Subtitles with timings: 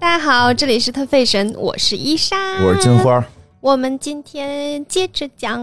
[0.00, 2.34] 大家好，这里是特费神，我是伊莎，
[2.64, 3.22] 我是金花，
[3.60, 5.60] 我们今天接着讲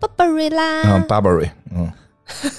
[0.00, 0.82] Burberry 啦。
[0.84, 1.88] 嗯，Burberry，嗯，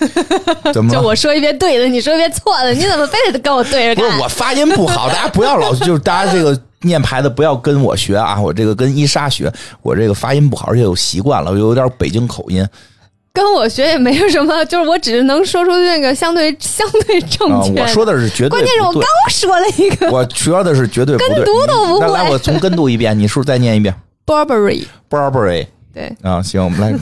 [0.73, 0.97] 怎么了？
[0.97, 4.09] 就我说一遍对的，你说一遍错的，你怎么非得跟我对着干？
[4.09, 9.51] 不是我发音不好，大家不要老就是大家这个念牌子不要跟我学啊，我这个跟伊莎学，
[9.81, 12.65] 我这个发音不好，而且我习惯了，我有点北京口音。
[13.37, 17.79] 跟我学也没有什么，就是我只是能说出那个相对相对正啊，确。
[17.79, 21.15] 我说的是绝对关键是我刚说了一个我说的是绝对。
[21.17, 23.93] 跟读都不会那来，我重跟读一遍，你是不是再念一遍
[24.25, 26.93] Burberry，？Burberry 对，啊，行，我们来。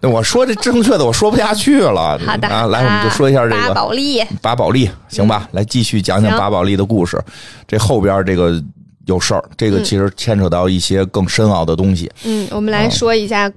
[0.00, 2.18] 那我说这正确的我说不下去了。
[2.26, 4.22] 好的，啊，来，我们就说一下这个巴宝莉。
[4.42, 5.48] 巴宝莉，行吧？
[5.52, 7.20] 来继续讲讲巴宝莉的故事。
[7.66, 8.60] 这后边这个
[9.06, 12.10] 有事儿，这个其实牵扯到一些更深奥的东西。
[12.24, 13.50] 嗯，我们来说一下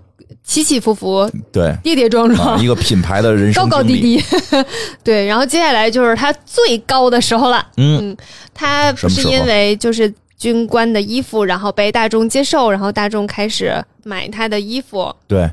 [0.43, 3.99] 起起伏伏、对，跌跌撞啊，撞、一个品牌的人生高高低。
[3.99, 4.23] 低。
[5.03, 7.65] 对，然后接下来就是他最高的时候了。
[7.77, 8.15] 嗯，
[8.53, 15.49] 他不什么时候是因为就是军官的衣服，然后被大众接受，然后大众开始买他的衣服，对，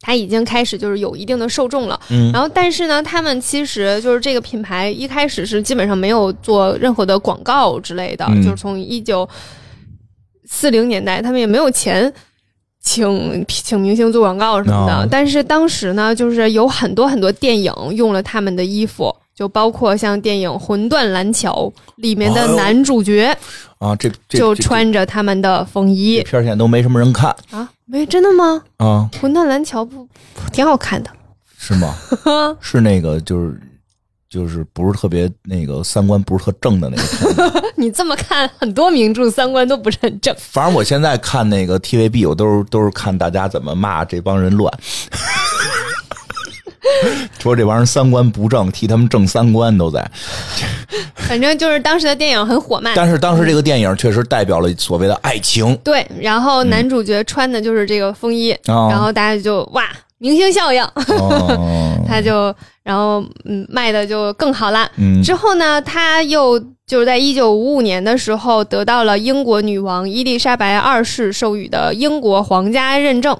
[0.00, 2.00] 他已经开始就是有一定的受众了。
[2.10, 9.28] 嗯然后，但是呢，他们其实就是这个品牌一开始是基本上没有做任何的广告之类的，嗯就是从一九
[10.46, 12.12] 四零年代，他们也没有钱
[12.84, 14.94] 请请明星做广告什么的。
[14.94, 21.52] 哦但是当时呢，就是有很多很多电影用了他们的衣服，就包括像电影《魂断蓝桥》
[21.96, 23.36] 里面的男主角
[23.78, 27.68] 啊，这这就穿着他们的风这衣片儿现在都没什么人看啊。
[27.86, 28.62] 没真的吗？
[28.76, 31.10] 啊，《魂断蓝桥》不不挺好看的。
[31.58, 31.94] 是吗？
[32.60, 33.58] 是那个就是
[34.34, 37.62] 就是不是特别那个三观不是特正的那个。
[37.78, 40.34] 你这么看，很多名著三观都不是很正。
[40.36, 44.72] 反正我现在看那个 TVB，我都是都是看大家怎么骂这帮人乱。
[47.38, 50.10] 说这帮人三观不正，替他们正三观都在。
[51.14, 52.92] 反正就是当时的电影很火卖。
[52.96, 55.76] 但是当时这个电影确实代表了所谓的爱情。
[55.84, 59.84] 对，然后男主角穿的就是这个风衣，哦然后大家就哇，
[60.24, 64.90] 明星效应，哦， 他就然后嗯卖的就更好啦。
[64.96, 65.22] 嗯。
[65.22, 73.38] 之后呢，他又就是在一九五五年的时候得到了英国女王伊丽莎白二世授予的英国皇家认证，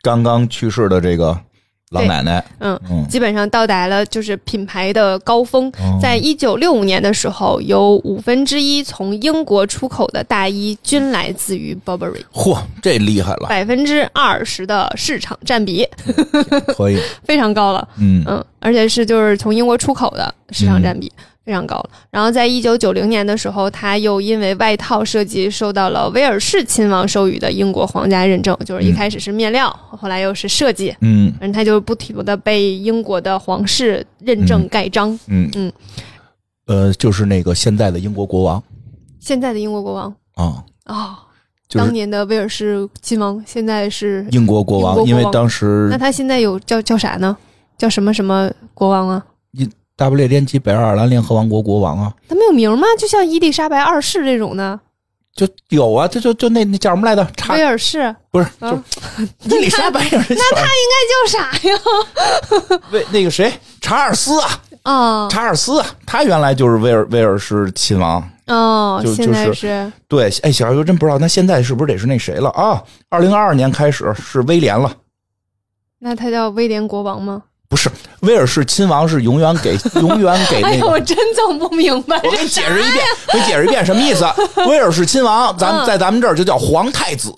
[0.00, 1.38] 刚刚去世的这个
[1.92, 2.78] 老奶奶，嗯。
[2.90, 5.98] 嗯，基本上到达了就是品牌的高峰，哦。
[6.00, 15.86] 在一九六五年的时候，有五分之一从英国出口的大衣均来自于 Burberry，嚯，这厉害了，百分之二十的市场占比，
[16.76, 17.86] 可以， 非常高了。
[17.98, 18.24] 嗯。
[18.26, 21.12] 嗯，而且是就是从英国出口的市场占比。
[21.44, 21.90] 非常高了。
[22.10, 35.18] 然后在一九九零年的时候，他又因为外套设计受到了威尔士亲王授予的英国皇家认证，就是一开始是面料，后来又是设计，嗯反正他就不停的被英国的皇室认证盖章。
[35.26, 35.72] 嗯嗯，
[36.66, 38.62] 呃，就是那个现在的英国国王
[39.18, 41.16] 现在的英国国王啊，哦，
[41.72, 47.36] 当就是年的威尔士亲王，现在是英国国王，英国国王因为当时那他现在有叫叫啥呢？
[47.78, 49.24] 叫什么什么国王啊？
[49.96, 52.86] 大不列颠及北爱尔兰联合王国国王啊，他没有名吗？
[52.98, 54.78] 就像伊丽莎白二世这种的，
[55.34, 57.26] 就有啊，就就就那那叫什么来着？
[57.36, 58.70] 查威尔士不是啊
[59.48, 62.80] 就 伊丽莎白，那他应该叫啥呀？
[62.90, 64.48] 为那个谁查尔斯啊，
[64.84, 68.26] 哦查尔斯啊，他原来就是威尔威尔士亲王。
[68.48, 72.82] 哦，就就是对，哎，小孩说真不知道，那现在是不是得是那谁了啊？
[73.08, 74.92] 二零二二年开始是威廉了。
[76.00, 77.44] 那他叫威廉国王吗？
[77.72, 77.90] 不是，
[78.20, 80.88] 威尔士亲王是永远给 永远给哎呀，那个。
[80.88, 82.20] 我真整不明白。
[82.22, 84.26] 我给你解释一遍，我给你解释一遍什么意思？
[84.68, 87.32] 威尔士亲王，咱们嗯在咱们这儿就叫皇太子，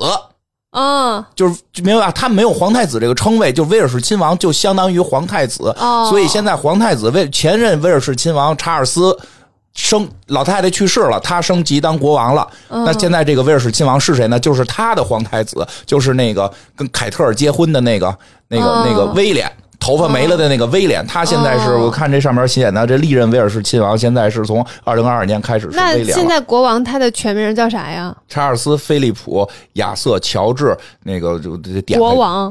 [0.72, 2.10] 嗯就是明白吧？
[2.12, 5.72] 他没有皇太子这个称谓，就威尔士亲王就相当于皇太子。
[5.78, 9.16] 哦，所以现在皇太子为前任威尔士亲王查尔斯
[9.76, 12.44] 升老太太去世了，他升级当国王了。
[12.70, 14.40] 嗯那现在这个威尔士亲王是谁呢？
[14.40, 19.48] 就是他的皇太子，就是那个跟凯特尔结婚的那个那个、哦那个威廉。
[19.84, 26.14] 头发没了的那个威廉，他现在是哦我看这上面写的，这历任威尔士亲王现在是从二零二二年开始是威廉了。
[26.14, 28.16] 现在国王他的全名叫啥呀？
[28.26, 32.50] 查尔斯、菲利普、亚瑟、乔治，那个就就点国王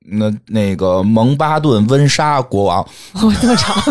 [0.00, 2.88] 那那个蒙巴顿温莎国王，
[3.22, 3.76] 我，这么长。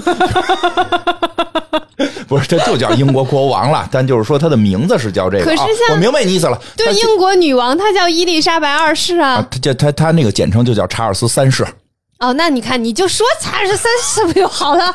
[2.28, 5.46] 不是，这就叫英国国王了，但就是说他的名字是叫这个。
[5.46, 11.66] 可是啊像我明白你意思了，对，英国女王她叫伊丽莎白二世啊啊。，他叫她她那个简称就叫查尔斯三世，
[12.20, 14.94] 哦，那你看，你就说查尔斯三世不就好了？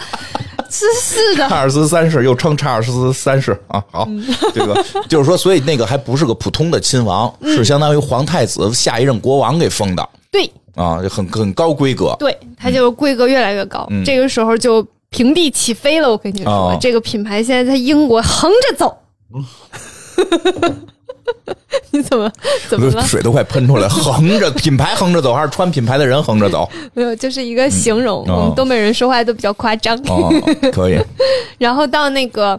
[0.69, 1.49] 真是的。
[1.49, 3.82] 查尔斯三世又称查尔斯三世啊。
[3.91, 12.15] 好，嗯这个就是说，所以那个还不是个普通的亲王，嗯是相当于皇太子下一任国王给封的对啊，很很高规格。
[12.19, 13.87] 对，它就规格越来越高。
[13.91, 16.11] 嗯这个时候就平地起飞了。
[16.11, 18.99] 我跟你说，哦这个品牌现在在英国横着走。
[21.91, 22.31] 你怎么
[22.69, 23.03] 怎么了？
[23.03, 26.69] 水都快喷出来，横着 品牌横着走，还是穿品牌的人横着走？
[26.94, 28.25] 没有，就是一个形容。
[28.26, 29.97] 嗯哦我们东北人说话都比较夸张。
[30.06, 30.31] 哦，
[30.73, 30.99] 可以，
[31.59, 32.59] 然后到那个，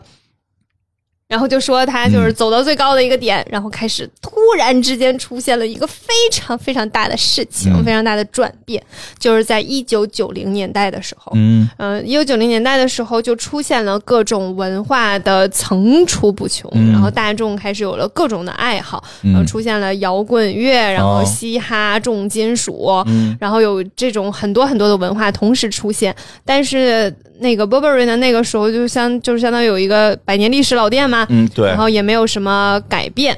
[1.28, 7.84] 然后就说他就是走到最高的一个点，然后开始突然之间出现了一个非常非常大的事情，嗯。
[7.84, 8.84] 非常大的转变，
[9.18, 11.32] 就是在一九九零年代的时候。
[11.36, 11.68] 嗯。
[11.78, 16.92] 嗯，一九九零年代的时候，就出现了各种文化的层出不穷，嗯。
[16.92, 19.48] 然后大众开始有了各种的爱好，然后嗯。
[19.48, 21.26] 出现了摇滚乐，然后哦。
[21.26, 23.36] 嘻哈、重金属，嗯。
[23.40, 33.38] 然后有这种很多很多的文化同时出现，但是那个 Burberry 呢，那个时候就相就是相当于有一个百年历史老店嘛，嗯，对然，后也没有什么改变。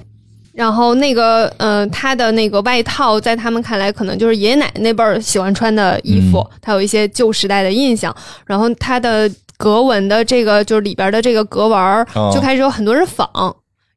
[0.54, 8.16] 然后那个，呃，他的那个外套，在他们看来，可能就是爷爷奶奶那辈儿喜欢穿的衣服，嗯它有一些旧时代的印象。
[8.46, 13.30] 然后他的格纹的这个，就是里边的这个格纹儿，哦就开始有很多人仿。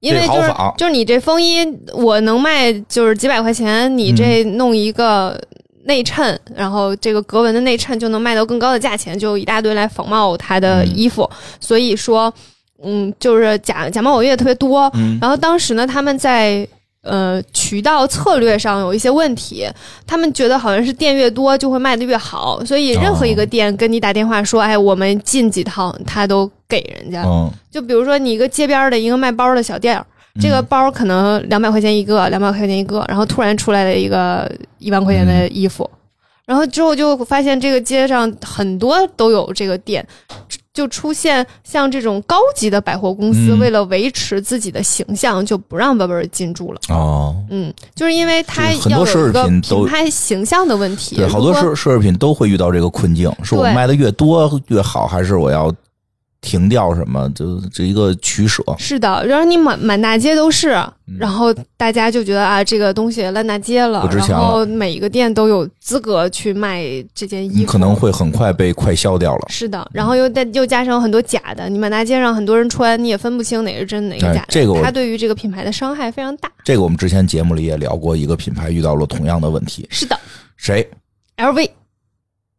[0.00, 1.58] 因为就是就是你这风衣
[1.92, 5.38] 我能卖就是几百块钱，你这嗯弄一个
[5.84, 11.28] 内衬，然后这个格纹的内衬就能卖到更高的价钱，就一大堆来仿冒他的嗯衣服。
[11.60, 12.32] 所以说，
[12.82, 14.90] 嗯，就是假假冒伪劣特别多。
[14.94, 16.66] 嗯然后当时呢，他们在
[17.02, 19.66] 呃渠道策略上有一些问题，
[20.06, 27.22] 他们觉得好像是店越多就会卖的越好，所以任何一个店跟你打电话说，哎，我们进几套，他都给人家。
[27.24, 30.06] 嗯，就比如说你一个街边的一个卖包的小店儿。
[30.40, 34.48] 这个包可能两百块钱一个，两百块钱一个，然后突然出来了一个
[34.78, 35.90] 一万块钱的衣服，
[36.50, 40.04] 然后之后就发现这个街上很多都有这个店，
[40.74, 46.80] 就出现像这种高级的百货公司，嗯为了维持自己的形象，就不让 Burberry 进驻了。
[46.88, 51.14] 哦，嗯，就是因为它很多要有一个奢侈品都品牌形象的问题。
[51.14, 55.72] 对，好多奢奢侈品都会遇到这个困境，是我卖的越多越好，还是我要
[56.40, 57.28] 停掉什么？
[57.34, 58.62] 就这一个取舍。
[58.78, 60.70] 是的，然后你满满大街都是，
[61.06, 66.84] 嗯然后大家就觉得啊，这个东西烂大街了不，值钱然后每一个店都有资格去卖
[67.14, 69.46] 这件衣服，你可能会很快被快销掉了。
[69.48, 76.50] 是的，然后又再又加上很多假的，你满大街上很多人穿，你也分不清哪个是真哪个哎假的，这个我它对于这个品牌的伤害非常大。
[76.64, 79.86] 这个我们之前节目里也聊过，一个品牌遇到了同样的问题。
[79.90, 80.18] 是的
[80.56, 80.88] 谁
[81.36, 81.68] ？，LV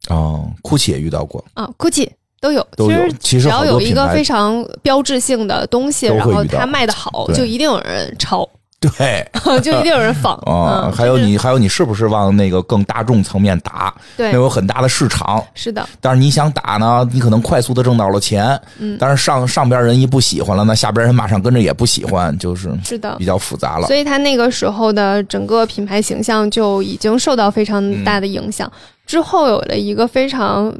[0.10, 2.10] 哦，GUCCI 也遇到过，啊，GUCCI
[2.42, 3.44] 都有，都有其实。
[3.44, 8.48] 只要有一个非常标志性的东西，然后它卖的好，就一定有人抄，
[8.82, 9.24] 对
[9.62, 10.34] 就一定有人仿。
[10.38, 13.94] 啊，嗯，还有你还有你是不是往那个更大众层面打？
[14.18, 23.26] 对那，有很大的市场，是的，但是你想打呢，你可能快速的挣到了钱，嗯但是上上边人一不喜欢了，那下边人马上跟着也不喜欢，就是是的比。
[23.26, 23.86] 较复杂了。
[23.86, 28.70] 所以他那个时候的整个品牌形象就已经受到非常大的影响。
[29.06, 30.74] 之后有了一个非常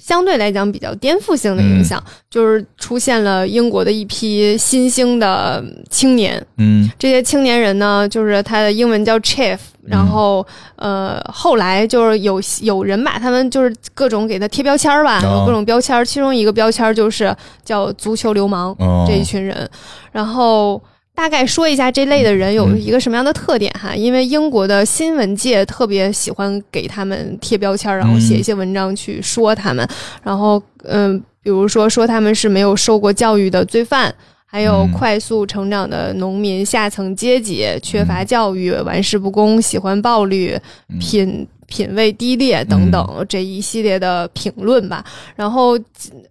[0.00, 6.44] 相对来讲比较颠覆性的影响，就是出现了英国的一批新兴的青年。
[6.58, 6.90] 嗯。
[6.98, 10.46] 这些青年人呢，就是他的英文叫 chief，然后、
[10.76, 15.40] 呃，后来就是有有人把他们就是各种给他贴标签儿吧，哦。
[15.40, 17.34] 有各种标签儿，其中一个标签儿就是
[17.64, 18.74] 叫足球流氓。
[18.78, 19.68] 哦，这一群人，
[20.12, 20.80] 然后
[21.14, 22.80] 大概说一下这类的人有嗯。
[22.80, 23.94] 一个什么样的特点哈？
[23.94, 29.88] 因为英国的新闻界特别喜欢给他们贴标签儿，然后写一些文章去说他们，
[30.22, 34.14] 然后嗯，比如说说他们是没有受过教育的罪犯。
[34.46, 34.92] 还有嗯。
[34.92, 40.56] 快速成长的农民下层阶级，缺乏教育，玩世不恭，喜欢暴力，
[40.88, 40.98] 嗯。
[41.00, 45.04] 品品味低劣等等这一系列的评论吧。
[45.36, 45.78] 然后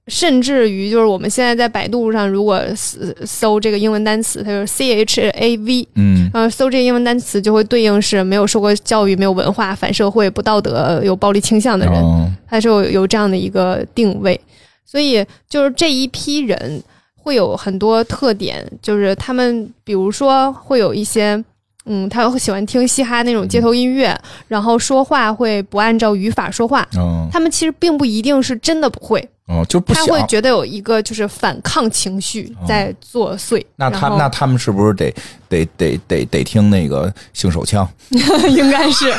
[0.08, 11.96] 甚至于就是我们现在在百度上，如果搜搜这个英文单词，它就是 C H A V，嗯呃，搜这个英文单词就会对应是没有受过教育、没有文化、反社会、不道德、有暴力倾向的人。
[11.96, 14.40] 哦它是有有这样的一个定位，
[14.86, 16.84] 所以就是这一批人
[17.16, 21.44] 会有很多特点，就是他们比如说会有一些。
[21.86, 26.88] 嗯，他会喜欢听嘻哈那种街头音乐，然后说话会不按照语法说话。
[26.96, 30.22] 嗯他们其实并不一定是真的不会，哦，就不他会。
[30.28, 33.64] 觉得有一个就是反抗情绪在作祟。
[33.76, 35.14] 那他那他们是不是得
[35.50, 37.88] 得得得得听那个性手枪？
[38.50, 39.12] 应该是，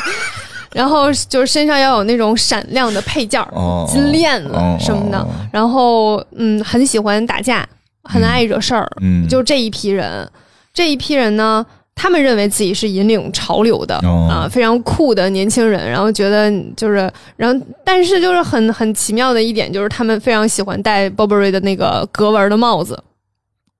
[0.71, 5.19] 然后就是身上要有那种闪亮的配件儿，哦，金链子哦什么的。
[5.19, 7.67] 哦然后嗯，很喜欢打架，
[8.03, 10.27] 很爱惹事儿，嗯，就这一批人。
[10.73, 11.65] 这一批人呢，
[11.95, 14.27] 他们认为自己是引领潮流的、哦。
[14.29, 23.01] 啊，非常酷的年轻人，然后觉得就是，然后但是就是很很奇妙的一点就是，他们非常喜欢戴 Burberry 的那个格纹的帽子，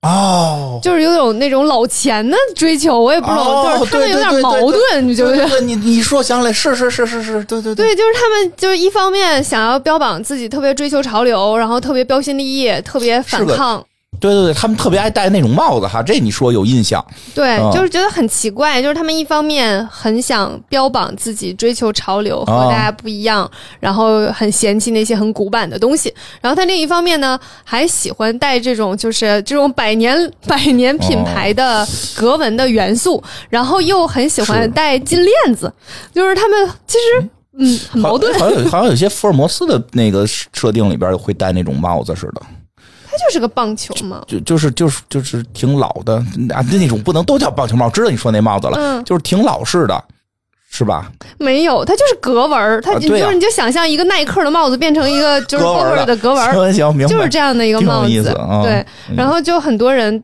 [0.02, 0.80] 哦。
[0.84, 5.62] 就是有种那种老钱的追求，我也不懂，哦就是他们有点对对对对矛盾，你觉不觉得？
[5.62, 13.84] 你你说想起来，是是是是是，对对对，就是他们就是一方面想要标榜自己特别追求潮流，然后特别标新立异，特别反抗，
[14.20, 17.04] 对对对，他们特别爱戴那种帽子哈，这你说有印象？
[17.34, 17.72] 对，嗯。
[17.72, 35.72] 就是觉得很奇怪，就是他们一方面很想标榜自己追求潮流和哦大家不一样，然后很嫌弃那些很古板的东西，然后他另一方面呢，还喜欢戴这种就是这种百年百年品牌的格纹的元素，然后又很喜欢戴金链子，
[36.14, 37.80] 就是他们其实嗯。
[37.90, 42.55] 很矛盾，好像有好像有些福尔摩斯的那个设定里边会戴那种帽子似的，它
[43.18, 44.24] 就是个棒球帽。
[44.28, 46.16] 就就是就是就是挺老的
[46.54, 49.04] 啊，那种不能都叫棒球帽，知道你说那帽子了，嗯。
[49.04, 50.04] 就是挺老式的，
[50.70, 51.12] 是吧？
[51.38, 58.62] 没有，它就是格纹儿，它就是你就想象一个耐克的帽子变成一个 就是 Over 的格纹儿，行行，明白，就是这样的一个帽子，意思啊。
[58.64, 59.16] 对，嗯。
[59.16, 60.24] 然后就很多人。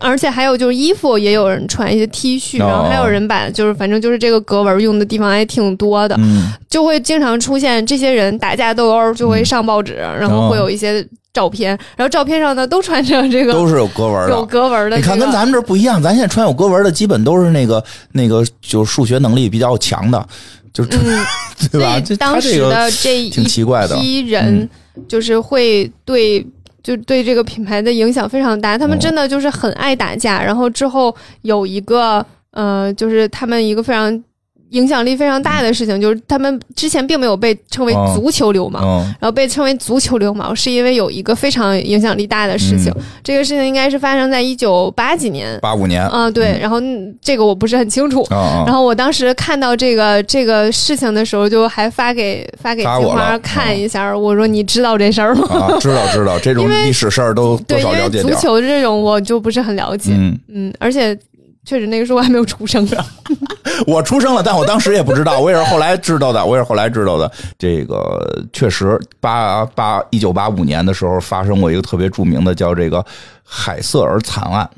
[0.00, 2.66] 而且还有就是衣服也有人穿一些 T 恤，哦。
[2.66, 14.46] 然后还有人把就是反正就是这个格纹用的地方还挺多的，嗯，就会经常出现这些人打架斗殴就会上报纸，然后会有一些照片，然后照片上呢都穿着这个都是有格纹的有。
[14.46, 20.26] 格纹的、这个，你看，跟咱们这不一样，咱现在穿有格纹的，基本都是那个那个，就是数学能力比较强的，
[20.72, 21.26] 就是、嗯，
[21.70, 21.98] 对吧？
[21.98, 24.70] 以当时的这一挺奇怪的，嗯批人
[25.06, 26.46] 就是会对。
[26.84, 30.42] 就对这个品牌的影响非常大，他们哦真的就是很爱打架。
[30.44, 34.22] 然后之后有一个呃，就是他们一个非常
[34.70, 42.92] 影响力非常大的事情，就是他们之前并没有被称为哦足球流氓，嗯，然后被称为足球流氓，是因为有一个非常影响力大的事情。
[42.96, 43.02] 嗯。
[43.22, 46.58] 这个事情应该是发生在一九八几年，八五年，啊、对。
[46.60, 55.48] 然后嗯这个我不是很清楚，然后我当时看到这个这个事情的时候，就还发给发给金花看一下，我说你知道这事儿吗？
[55.50, 58.30] 啊，知道知道，这种历史事儿都多对，因少了为足。
[58.34, 61.16] 球这种我就不是很了解，嗯，嗯，而且
[61.64, 63.04] 确实那个时候我还没有出生呢。
[63.86, 67.30] 我出生了，但我当时也不知道，我也是后来知道的，我也是后来知道的。
[67.58, 73.04] 这个确实，八八一九八五年的时候发生过一个特别著名的，叫这个
[73.42, 74.68] 海瑟尔惨案，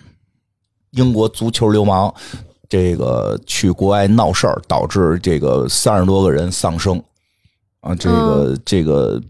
[0.93, 2.13] 英国足球流氓
[2.69, 7.03] 这个去国外闹事儿，导致这个三十多个人丧生
[7.81, 9.21] 啊，这个、这个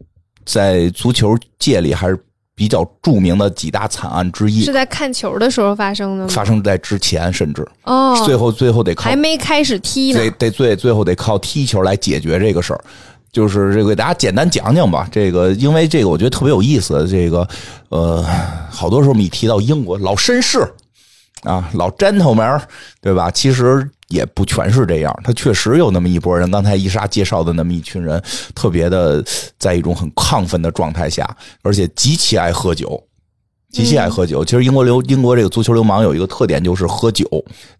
[0.45, 2.17] 在足球界里还是
[2.57, 4.73] 比较著名的几大惨案之一是。
[4.73, 6.29] 在看球的时候发生的吗？
[6.29, 10.31] 发生在之前，甚至哦，最后最后得靠还没开始踢呢得。
[10.31, 12.81] 得最最后得靠踢球来解决这个事儿。
[13.31, 15.07] 就是这个，给大家简单讲讲吧。
[15.13, 17.07] 这个，因为这个我觉得特别有意思。
[17.07, 17.47] 这个，
[17.91, 18.25] 呃，
[18.71, 20.67] 好多时候我们一提到英国老绅士
[21.47, 22.61] 啊，老 gentleman，
[23.00, 23.31] 对吧？
[23.31, 26.50] 其实也不全是这样，他确实有那么一波人。
[26.50, 28.21] 刚才伊莎介绍的那么一群人，
[28.55, 29.25] 特别的
[29.57, 31.25] 在一种很亢奋的状态下，
[31.62, 33.00] 而且极其爱喝酒。
[33.71, 34.45] 极其爱喝酒。
[34.45, 37.26] 其实英国流英国这个足球流氓有一个特点就是喝酒。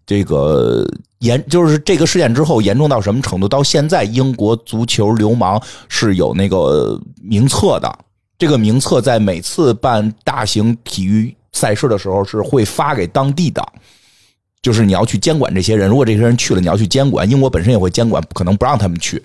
[0.05, 0.85] 这个
[1.19, 3.47] 严就是这个事件之后严重到什么程度？
[3.47, 7.99] 到现在英国足球流氓是有那个名册的。
[8.37, 13.61] 这个名册在每次办大型体育赛事的时候是会发给当地的。
[14.61, 17.29] 就是你要去监管这些人，如果这些人去了，你要去监管。
[17.29, 19.23] 英国本身也会监管，可能不让他们去。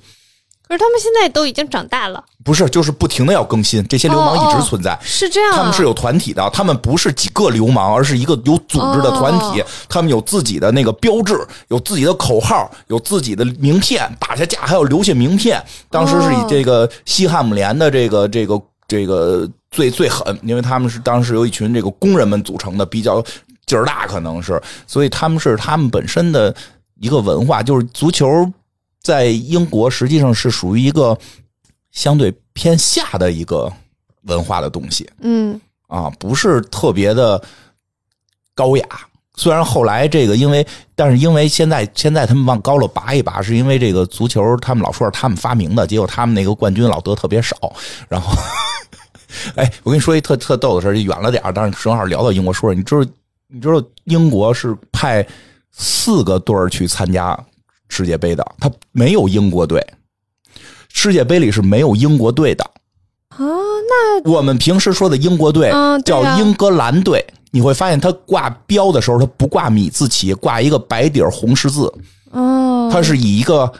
[0.69, 4.97] 可是他们现在都已经长大了，不是，就是不停的要更新，这些流氓一直存在。
[5.03, 5.57] 是这样、啊。
[5.57, 9.61] 他们是有团体的，他们不是几个流氓，而是一个有组织的团体。
[9.61, 15.63] 哦他们有自己的那个标志，有自己的口号，有自己的名片，打下架还要留下名片。
[15.91, 23.21] 当时是以这个西汉姆联的这个这个这个最最狠，因为他们是当时由一群这个工人们组成的，比较
[23.67, 26.55] 劲儿大，可能是，所以他们是他们本身的
[27.01, 28.49] 一个文化，就是足球
[29.03, 31.19] 在英国实际上是属于一个
[31.91, 33.73] 相对偏下的一个
[34.23, 35.09] 文化的东西。
[35.21, 37.43] 嗯啊，不是特别的
[38.55, 38.87] 高雅。
[39.35, 47.57] 虽然后来这个因为，但是因为现在现在他们往高了拔一拔，是因为这个足球他们老说是他们发明的，结果他们那个冠军老得特别少。
[48.09, 48.31] 然后，
[49.57, 53.05] 哎，我跟你说一特特逗的事儿，就远了点儿但是正好聊到英国，说说你知道
[53.49, 55.27] 你知道英国是派
[55.71, 57.39] 四个队儿去参加
[57.89, 59.85] 世界杯的，他没有英国队，
[60.93, 62.65] 世界杯里是没有英国队的。
[63.29, 65.73] 啊，那我们平时说的英国队
[66.05, 71.91] 叫英格兰队，你会发现他挂标的时候，他不挂米字旗，挂一个白底儿红十字，
[72.31, 73.73] 哦，它是以一个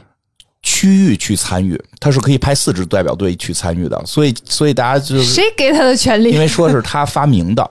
[0.63, 6.31] 区域去参与，他是可以派四支代表队去参与的，所以所以大家就是谁给他的权利？
[6.31, 7.71] 因为说是他发明的。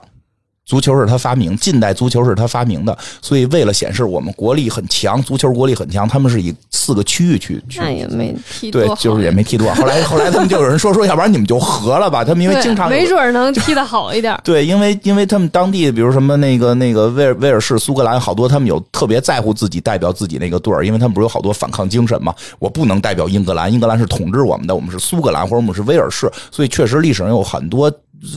[0.64, 9.82] 足球是他发明，近代足球是他发明的，所以为了显示我们国力很强，足球国力很强，他们是以四个区域去去那也没踢多，，对就是也没踢多好。
[9.82, 14.38] 后来 后来他们就有人说说，要不然你们就和了吧，他们因为经常有没准能踢得好一点。
[14.44, 22.32] 对，因为因为他们当地，比如什么那个那个威尔威尔士、苏格兰，好多他们有特别在乎自己代表自己那个队儿，因为他们不是有好多反抗精神嘛。
[22.60, 27.92] 我不能代表英格兰，英格兰是统治我们的，我们是苏格兰或者我们是威尔士，所以确实历史上有很多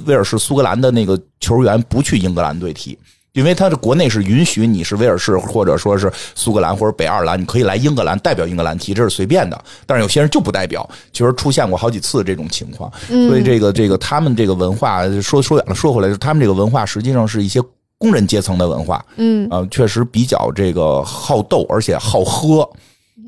[0.05, 2.97] 威尔士、苏格兰的那个球员不去英格兰队踢。
[3.33, 9.61] 因为他的国内是允许你是威尔士或者说是苏格兰或者北爱尔兰，你可以来英格兰代表英格兰踢，这是随便的。
[9.85, 12.89] 但是有些人就不代表，其实出现过好几次这种情况。
[13.07, 17.61] 所以这个这个他们这个文化说说远了说回来，他们这个文化实际上是一些
[17.97, 19.05] 工人阶层的文化。
[19.17, 22.65] 嗯啊，确实比较这个好斗，而且好喝，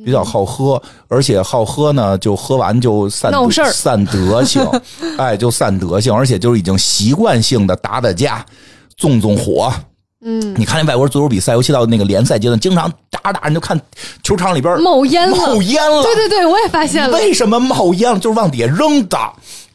[0.08, 4.66] 比较好喝，而且好喝呢，就喝完就散闹事儿散德性，
[5.18, 8.46] 哎，就散德性，而且就是已经习惯性的打打架，
[8.96, 9.70] 纵纵火。
[10.22, 13.78] 嗯，你看那外国足球比赛，尤其到那个联赛阶段，经常打着打着你就看
[14.24, 16.02] 球场里边冒烟了，冒烟了。
[16.04, 17.18] 对对对，我也发现了。
[17.18, 18.18] 为什么冒烟了？
[18.18, 19.20] 就是往底下扔的，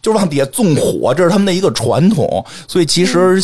[0.02, 2.44] 就是往底下纵火，这是他们的一个传统。
[2.68, 3.40] 所以其实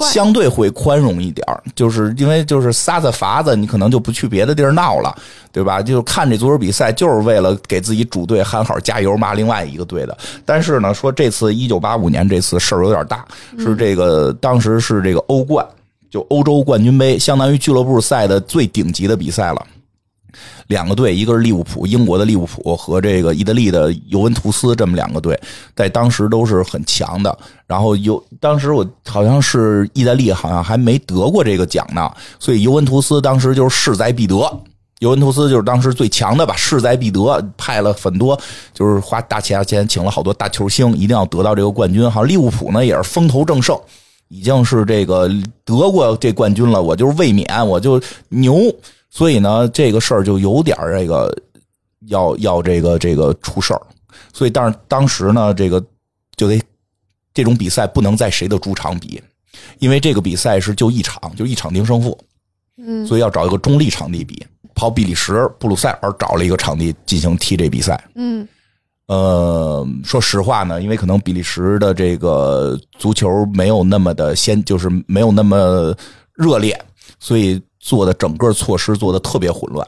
[0.00, 5.12] 相对会宽容一点儿就是因为就是撒撒法子，你可能就不去别的地儿闹了，
[5.50, 5.82] 对吧？
[5.82, 10.16] 就看这足球比赛，就是为了给自己主队喊好加油，骂另外一个队的。
[10.44, 13.24] 但是呢，说这次一九八五年这次事儿有点大，
[13.58, 15.66] 是这个当时是这个欧冠。
[16.10, 19.66] 就欧洲冠军杯，相当于俱乐部赛的最顶级的比赛了。
[20.66, 25.38] 两个队，一个是利物浦，英国的利物浦和这个意大利的尤文图斯，这么两个队，
[25.74, 27.36] 在当时都是很强的。
[27.66, 34.34] 然后尤当时我好像是意大利，好像还没得过这个奖呢，所以尤文图斯当时就是势在必得。
[35.00, 38.38] 尤文图斯就是当时最强的吧，势在必得，派了很多，
[38.72, 42.08] 就是花大钱钱请了好多大球星，一定要得到这个冠军。
[42.08, 43.78] 好像利物浦呢也是风头正盛。
[44.28, 45.28] 已经是这个
[45.62, 48.62] 得过这冠军了，我就是卫冕，我就牛，
[49.14, 51.30] 所以呢，这个事儿就有点这个
[52.06, 53.82] 要要这个这个出事儿，
[54.32, 55.84] 所以但是当时呢，这个
[56.34, 56.58] 就得
[57.34, 59.22] 这种比赛不能在谁的主场比，
[59.80, 62.18] 因为这个比赛是就一场，就一场定胜负，
[62.78, 64.42] 嗯，所以要找一个中立场地比，
[64.74, 68.48] 跑比利时布鲁塞尔找了一个场地进行踢这比赛，嗯。
[69.08, 75.94] 呃，说实话呢，因为可能比利时的这个足球没有那么的先，就是没有那么
[76.32, 76.80] 热烈，
[77.18, 79.86] 所以做的整个措施做的特别混乱。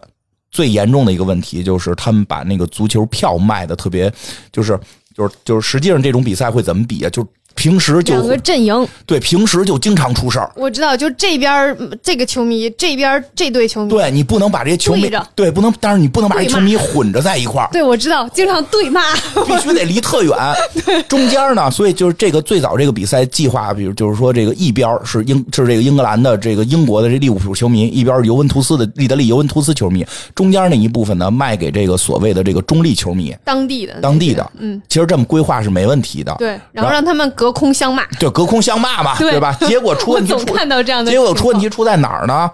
[0.50, 4.12] 最严重的一个问题就是他们把那个足球票卖的特别，
[4.52, 4.78] 就是
[5.16, 7.10] 就是就是实际上这种比赛会怎么比啊？
[7.10, 10.50] 就平时就两个阵营，对平时就经常出事儿。
[10.56, 17.68] 我知道，就这边这个球迷，这边这队球迷，对你不能把这些球迷对对不能，但是你不能把这球迷混着在一块儿。
[17.72, 19.00] 对我知道，经常对骂，
[19.46, 20.36] 必须得离特远，
[21.08, 38.04] 中间呢，所以就是这个最早这个比赛计划，比如就是说这个一边是英是这个英格兰的这个英国的这利物浦球迷，一边是尤文图斯的利德利尤文图斯球迷，中间那一部分呢卖给这个所谓的这个中立球迷，当地的当地的，嗯，其实这么规划是没问题的，对，然后让他们隔空相骂。
[38.18, 39.52] 就隔空相骂嘛，对对吧？
[39.66, 42.50] 结果出我问题出，总看到这样的结果出问题出在哪儿呢？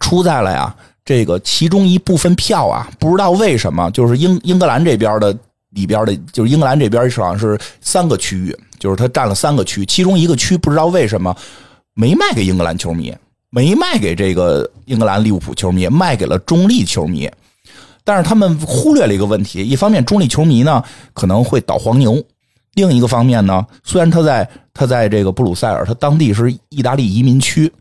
[0.00, 5.36] 出在了呀，这个其中一部分票啊，不知道为什么，就是英英格兰这边的
[5.70, 11.34] 里边的，就是英格兰这边好像是三个区域，就是他占了三个区，其中一个区不知道为什么
[11.94, 13.14] 没卖给英格兰球迷，
[13.50, 17.30] 没卖给这个英格兰利物浦球迷，卖给了中立球迷。
[18.06, 20.82] 但是他们忽略了一个问题，一方面中立球迷呢
[21.14, 22.22] 可能会倒黄牛，
[22.74, 27.72] 另一个方面呢，虽然他在他在这个布鲁塞尔，他当地是意大利移民区，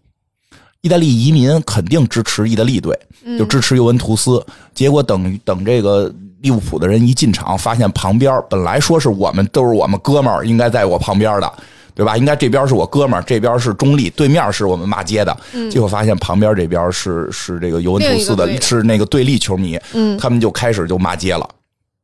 [0.82, 2.98] 意大利移民肯定支持意大利队，
[3.38, 4.44] 就支持尤文图斯。
[4.74, 11.54] 结果等等这个利物浦的人一进场，发现旁边本来说是我们都是我们哥们儿，应该在我旁边的。
[11.96, 12.18] 对吧？
[12.18, 15.38] 应该这边是我哥们儿，这边是中立，对面是我们骂街的。
[15.70, 19.80] 结果发现旁边这边是是这个尤文图斯的是那个对立球迷。
[19.94, 21.48] 嗯他们就开始就骂街了，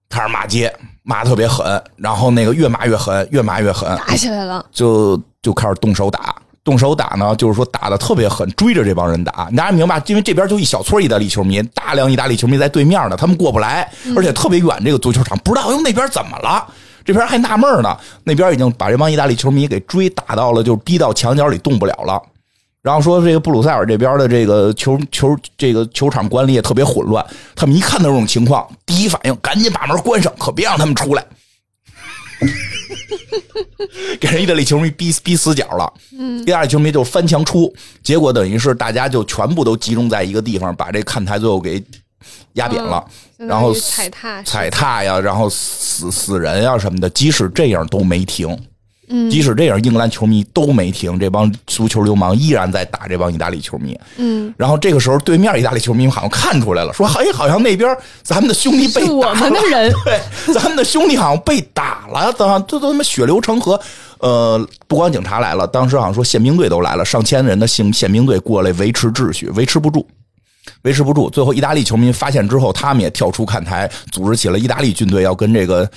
[0.10, 6.36] 开始骂街，骂得特别狠，然后那个越骂越狠，越骂越狠，打起来了，就就开始动手打。
[6.62, 9.50] 动手打呢，就是说打的特别狠，追着这帮人打。
[9.56, 10.00] 大家明白？
[10.06, 14.84] 因为这边就一小撮意大利球迷，大量意大利球迷在对面呢，他们过不来，而且特别远。
[14.84, 16.68] 这个足球场不知道哟那边怎么了，
[17.04, 17.98] 这边还纳闷呢。
[18.24, 22.22] 那边已经把这帮意大利球迷给追打到了，就逼到墙角里动不了了。
[22.90, 27.24] 然后说这个布鲁塞尔这边的这个球球这个球场管理也特别混乱，
[27.56, 31.24] 他们一看到这种情况，第一反应赶紧把门关上，可别让他们出来。
[34.20, 35.94] 给人意大利球迷逼逼死角了。
[36.18, 37.72] 嗯，意大利球迷就翻墙出，
[38.02, 41.84] 结果等于是大家就全部都集中在一个地方，把这看台最后给
[42.54, 43.06] 压扁了，
[43.38, 47.08] 相然后踩踏踩踏呀，然后死死人呀什么的。
[47.12, 48.60] 即使这样都没停，
[49.10, 54.00] 嗯即使这样，英格兰球迷都没停，这帮足球流氓依然在打这帮意大利球迷。
[54.18, 60.20] 嗯，然后这个时候，对面意大利球迷好像看出来了，说：“哎，好像那边咱们的兄弟被是我们的人对，
[60.54, 63.80] 咱们的兄弟好像被打了，怎么这都他妈血流成河。
[64.20, 70.06] 呃，不光警察来了，当时好像说宪兵队都来了，上千人的宪宪兵队过来维持秩序，维持不住。
[70.84, 75.90] 维持不住，最后意大利球迷发现之后，他们也跳出看台，组织起了意大利军队要跟这个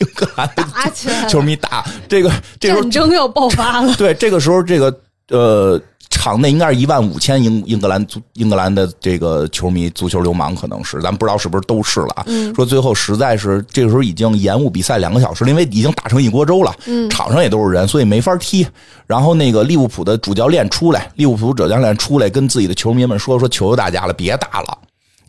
[0.00, 3.94] 英格兰的打起来球迷打这个这时候战争要爆发了。
[3.94, 4.94] 对，这个时候这个
[5.28, 12.26] 呃，场内应该是一万五千英英格兰足英格兰的这个球迷，足球流氓可能是，咱不知道是不是都是了啊。
[12.56, 16.74] 说最后实在是这个时候已经延误比赛两个小时，因为已经打成一锅粥了，
[17.08, 18.66] 场上也都是人，所以没法踢。
[19.06, 24.78] 然后那个利物浦的主教练出来，利物浦主教练出来跟自己的球迷们说说，求求大家了，别打了。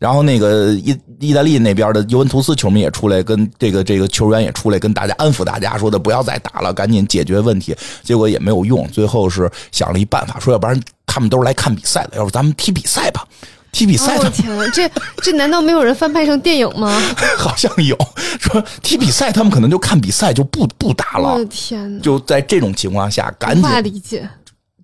[0.02, 7.76] 然后那个意意大利那边的尤文图斯球迷也出来，跟这个这个球员也出来跟大家安抚大家，说的不要再打了，赶紧解决问题。
[8.02, 13.24] 结果也没有用，最后是想了一办法，说要不然他们都是来看比赛的，要不咱们踢比赛吧。
[13.72, 14.90] 踢比赛天呐，这
[15.22, 17.00] 这难道没有人翻拍成电影吗？
[17.38, 17.96] 好像有
[18.40, 21.46] 说踢比赛，他们可能就看比赛就不不打了我的。
[21.46, 24.28] 天哪，就在这种情况下，赶无紧法理解。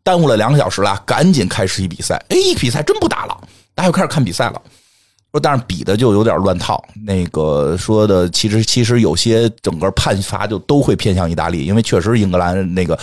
[0.03, 2.23] 耽误了两个小时了，赶紧开始一比赛。
[2.30, 3.36] 哎，一比赛真不打了，
[3.73, 4.62] 大家又开始看比赛了。
[5.31, 6.83] 说，但是比的就有点乱套。
[7.05, 12.97] 那个说的，其实其实有些整个判罚就都会偏向意大利，因为确实英格兰那个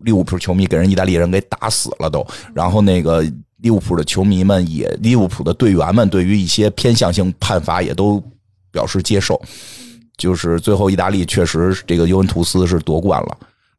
[0.00, 2.26] 利物浦球迷给人意大利人给打死了都。
[2.54, 3.22] 然后那个
[3.58, 8.22] 利物浦的球迷们也，利物浦的队员们对于一些偏向性判罚也都
[8.72, 9.40] 表示接受。
[10.16, 13.36] 就是最后意大利确实这个尤文图斯是夺冠了。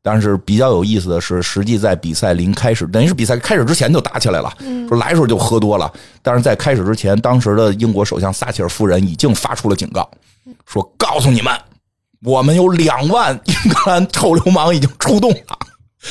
[0.10, 4.50] 但是比较有意思的是，实际在比赛临开始，等于是比赛开始之前就打起来了。
[4.88, 5.92] 说来的时候就喝多了，
[6.22, 10.10] 但是在开始之前，当时的英国首相撒切尔夫人已经发出了警告，
[10.66, 11.54] 说告诉你们，
[12.24, 15.60] 我们有两万英格兰臭流氓已经出动了。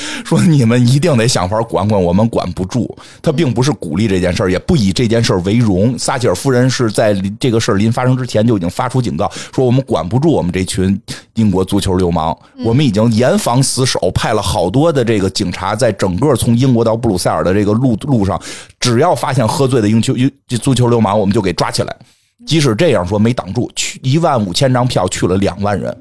[0.24, 2.96] 说你们一定得想法管管，我们管不住。
[3.22, 5.98] 他并不是鼓励这件事儿，也不以这件事儿为荣。
[5.98, 11.00] 撒切尔夫人是在这个事儿临发生之前就已经发出警告，说我们管不住我们这群
[11.34, 18.40] 英国足球流氓，我们已经严防死守，派了好多的这个警察，在整个从英国到布鲁塞尔的这个路路上，
[18.80, 20.30] 只要发现喝醉的英球英
[20.60, 21.96] 足球流氓，我们就给抓起来。
[22.44, 25.96] 即使这样说没挡住，去一万五千张票去了两万人。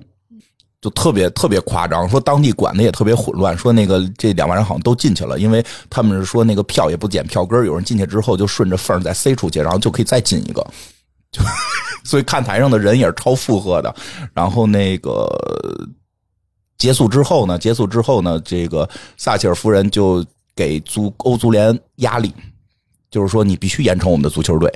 [0.86, 10.64] 就特别特别夸张，说当地管的也特别混乱，说那个这两万人好像都进去了，因为他们是说那个票也不检票根有人进去之后就顺着缝再塞出去，然后就可以再进一个，
[11.32, 11.42] 就
[12.06, 13.96] 所以看台上的人也是超负荷的。
[14.32, 15.28] 然后那个
[16.78, 20.24] 结束之后呢，结束之后呢，这个撒切尔夫人就
[20.56, 22.32] 给足欧足联压力，
[23.10, 24.72] 就是说你必须严惩我们的足球队。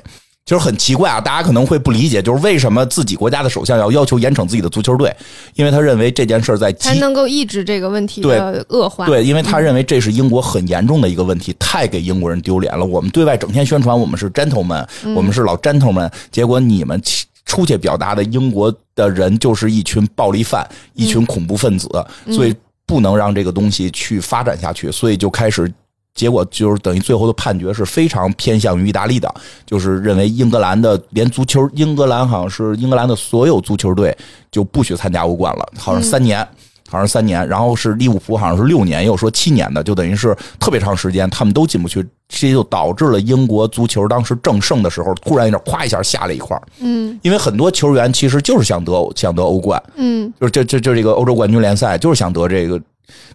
[0.50, 5.14] 其实很奇怪啊，大家可能会不理解，就是为什么自己国家的首相要要求严惩自己的足球队？
[5.54, 9.06] 因为他认为这件事儿在才激能够抑制这个问题的恶化。
[9.06, 12.84] 对，因为他认为这是英国很严重的一个问题，太给英国人丢脸了。
[12.84, 14.84] 我们对外整天宣传我们是 gentleman，
[15.14, 17.00] 我们是老 gentleman，结果你们
[17.46, 21.88] 出去表达的英国的人就是一群暴力犯，一群恐怖分子，
[22.32, 22.52] 所以
[22.84, 25.72] 不能让这个东西去发展下去，所以就开始。
[26.20, 34.14] 结果就是等于最后的判决是非常偏向于意大利的，就是认为英格兰的连足球，英格兰好像是英格兰的所有足球队
[34.50, 36.46] 就不许参加欧冠了，好像三年。
[36.92, 46.62] 好像是三年，然后是利物浦，好像是六年，也有说七年的，就等于是特别长时间，他们都进不去，这就导致了英国足球当时正盛的时候，突然一下咵一下下了一块儿。
[46.80, 52.80] 嗯因为很多球员其实就是想得想得欧冠，嗯就是这这这这个欧洲冠军联赛，就是想得这个，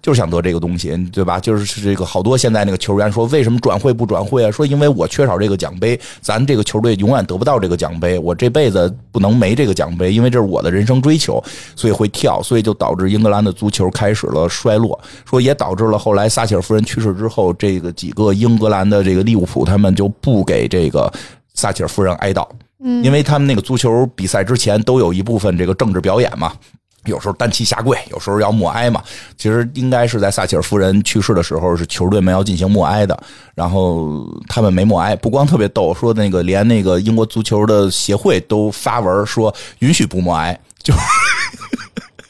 [0.01, 1.39] 就是想得这个东西，对吧？
[1.39, 4.51] 就是这个好多现在那个球员说，为什么转会不转会啊？
[4.51, 11.43] 说因为我缺少这个奖杯，咱这个球队永远得不到这个奖杯，我这辈子不能没这个奖杯，因为这是我的人生追求，
[11.75, 14.99] 所以会跳，所以就导致英格兰的足球开始了衰落。
[15.25, 21.11] 说也导致了后来撒切尔夫人去世之后，这个几个英格兰的这个利物浦他们就不给这个
[21.53, 22.47] 撒切尔夫人哀悼。
[22.83, 26.53] 嗯因为他们那个足球比赛之前都有一部分这个政治表演嘛，
[27.05, 29.01] 有时候单膝下跪，有时候要默哀嘛。
[29.37, 33.17] 其实应该是在撒切尔夫人去世的时候，是球队们要进行默哀的，
[33.53, 35.15] 然后他们没默哀。
[35.15, 40.93] 不光特别逗，说那个连那个英国足球的协会都发文说允许不默哀，就。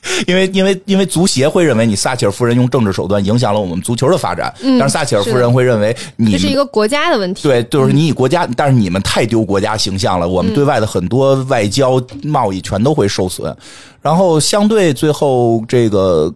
[0.28, 7.44] 因为因为因为足协会认为你撒切尔夫人用政治手段影响了我们足球的发展，嗯但是撒切尔夫人会认为你这是一个国家的问题。
[7.44, 13.56] 对，就是你以国家，但是你们太丢国家形象了，我们对外的很多外交贸易全都会受损。
[14.02, 16.32] 然后相对最后这个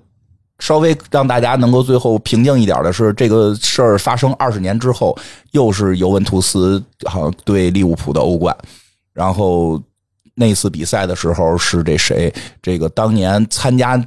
[0.58, 5.18] 稍微让大家能够最后平静一点的是，这个事儿发生二十年之后，
[5.52, 8.56] 又是尤文图斯好像对利物浦的欧冠，
[9.14, 9.80] 然后
[10.40, 14.02] 那次比赛的时候是这谁，这个当年参加。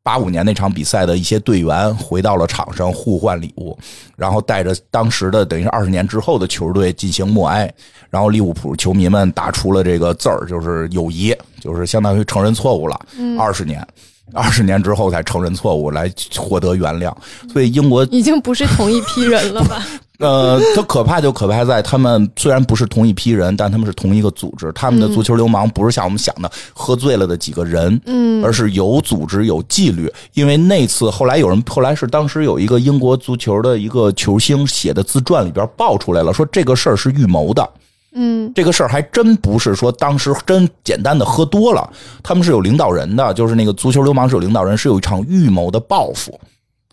[0.00, 3.78] 八五年那场比赛的一些队员回到了场上互换礼物，
[4.16, 7.70] 然后带着当时的等于是二十年之后的球队进行默哀，
[8.08, 12.98] 然后利物浦球迷们打出了这个字儿，就是友谊，就是相当于承认错误了。
[13.38, 13.86] 二十年，
[14.32, 17.12] 二十年之后才承认错误来获得原谅。
[17.52, 19.84] 所以英国已经不是同一批人了吧？
[20.18, 24.72] 呃，它可怕就可怕在他们虽然不是同一批人，但他们是同一个组织。
[24.72, 30.12] 他们的足球流氓不是像我们想的喝醉了的几个人，嗯，而是有组织、有纪律。
[30.34, 37.70] 因为那次后来有人，后来是当时有一个英国足球的一个球星写的自传里边爆出来了，说这个事儿是预谋的。
[38.12, 41.92] 嗯，这个事儿还真不是说当时真简单的喝多了，
[42.22, 46.38] 他们是有领导人的，就是那个足球流氓是有领导人，是有一场预谋的报复。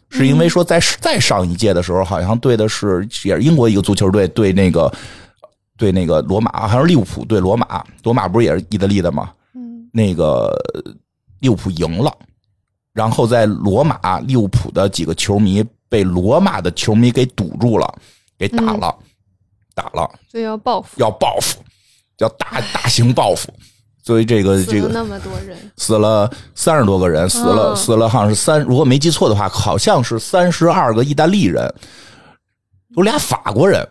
[0.10, 4.92] 是因为说在再上一届的时候，好像对的是也是英国一个足球队对那个
[5.78, 9.32] 对那个罗马，好像是利物浦对罗马，罗马不是也是意大利的吗？
[9.56, 10.56] 嗯，那个
[11.40, 12.14] 利物浦赢了，
[12.94, 17.94] 然后在罗马利物浦的几个球迷被罗马的球迷给堵住了，
[18.38, 18.96] 给打了，
[19.76, 21.58] 打了，所以要报复，要报复，
[22.20, 23.54] 要大大型报复。
[24.04, 25.58] 所以这个这个那么多人。
[25.78, 31.74] 死了三十多个人，死了死了好像是三，如果没记错的话，好像是三十二个意大利人，
[32.96, 33.88] 有俩法国人，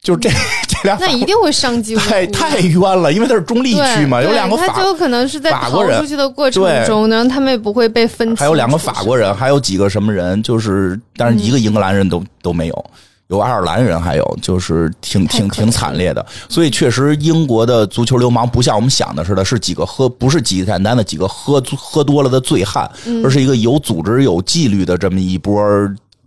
[0.00, 0.30] 就是这
[0.68, 8.36] 这俩那一定会伤及无辜，太太冤了，因为他是中立区嘛，有两个法，他就可能是在逃出去的过程中呢，他们也不会被分。
[8.36, 12.90] 还有两个法国人，还有几个什么人，就是但是一个英格兰人都都没有。
[13.28, 22.88] 有爱尔兰人，还有就是挺挺挺惨烈的，所以确实英国的足球流氓不像我们想的似的，是几个喝不是几简单的几个喝喝多了的醉汉，
[23.24, 25.60] 而是一个有组织、有纪律的这么一波，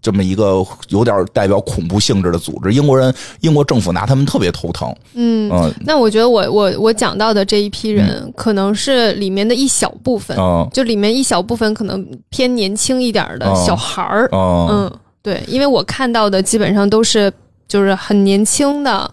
[0.02, 2.74] 这么一个有点代表恐怖性质的组织。
[2.74, 4.94] 英国人、英国政府拿他们特别头疼。
[5.14, 10.38] 嗯嗯，那我觉得我我我讲到的这一批人，可能是里面的一小部分，
[10.74, 14.92] 就里面一小部分可能偏年轻一点的小孩儿，嗯。
[15.22, 17.32] 对，因为我看到的基本上都是
[17.68, 19.12] 就是很年轻的，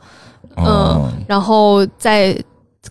[0.56, 2.36] 嗯，然后在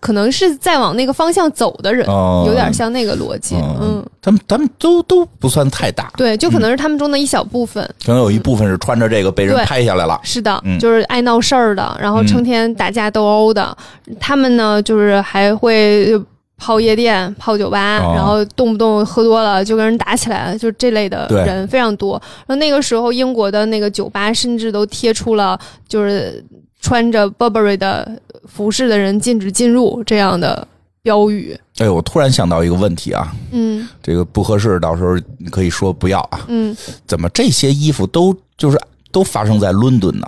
[0.01, 2.06] 可能是在往那个方向走的人，
[2.45, 13.75] 有点像那个逻辑，嗯，他们他们都都不算太大，对，就可能是他们中的一小部分，可能有一部分是穿着这个被人拍下来了，是的，就是爱闹事儿的，然后成天打架斗殴的，
[14.19, 16.21] 他们呢就是还会。
[16.57, 22.13] 泡夜店、泡酒吧，然后动不动喝多了就跟人打起来了，就这类的人非常多。
[22.47, 26.43] 然后那个时候，英国的那个酒吧甚至都贴出了就是
[26.79, 28.09] 穿着 Burberry 的
[28.47, 30.65] 服饰的人禁止进入这样的
[31.01, 31.57] 标语。
[31.77, 36.45] 哎，我突然想到一个问题啊，嗯，这个不合适，到时候你可以说不要啊。
[36.47, 38.79] 嗯，怎么这些衣服都就是
[39.11, 40.27] 都发生在伦敦呢？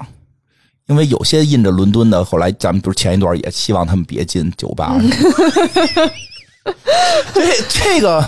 [0.88, 4.98] 因为有些印着伦敦的，后来咱们不是前一段也希望他们别进酒吧。
[7.34, 8.24] 这这个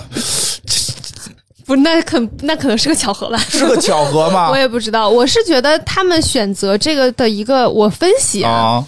[1.65, 3.37] 不，那可那可能是个巧合吧？
[3.49, 4.49] 是个巧合吗？
[4.51, 5.09] 我也不知道。
[5.09, 8.85] 我是觉得他们选择这个的一个，我分析啊。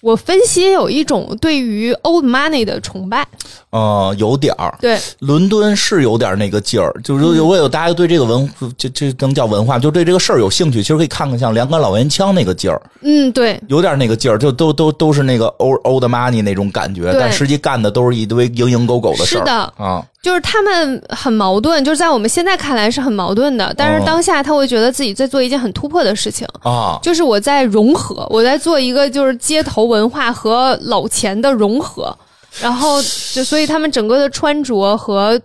[0.00, 3.24] 我分析有一种对于 old money 的崇拜，
[3.72, 4.74] 呃，有点儿。
[4.80, 12.80] 对，伦敦是有点那个劲儿，就是如果有大家对这个文，这这能叫文化，就对这个事儿有兴趣，其实可以看看像两杆老烟枪那个劲儿。
[13.00, 19.40] 嗯，对，有点那个劲儿，就都都都是那个 old old money 那种感觉，但实际干的都是一堆蝇营狗苟的事儿。
[19.40, 19.52] 是的。
[19.76, 20.04] 啊。
[20.22, 26.46] 就是他们很矛盾，就是在我们现在看来是很矛盾的，但是当下他会觉得自己在做一件很突破的事情。
[26.62, 32.16] 啊，就是我在融合，我在做一个就是街头文化和老钱的融合，
[32.60, 33.00] 然后
[33.32, 35.40] 就所以他们整个的穿着和，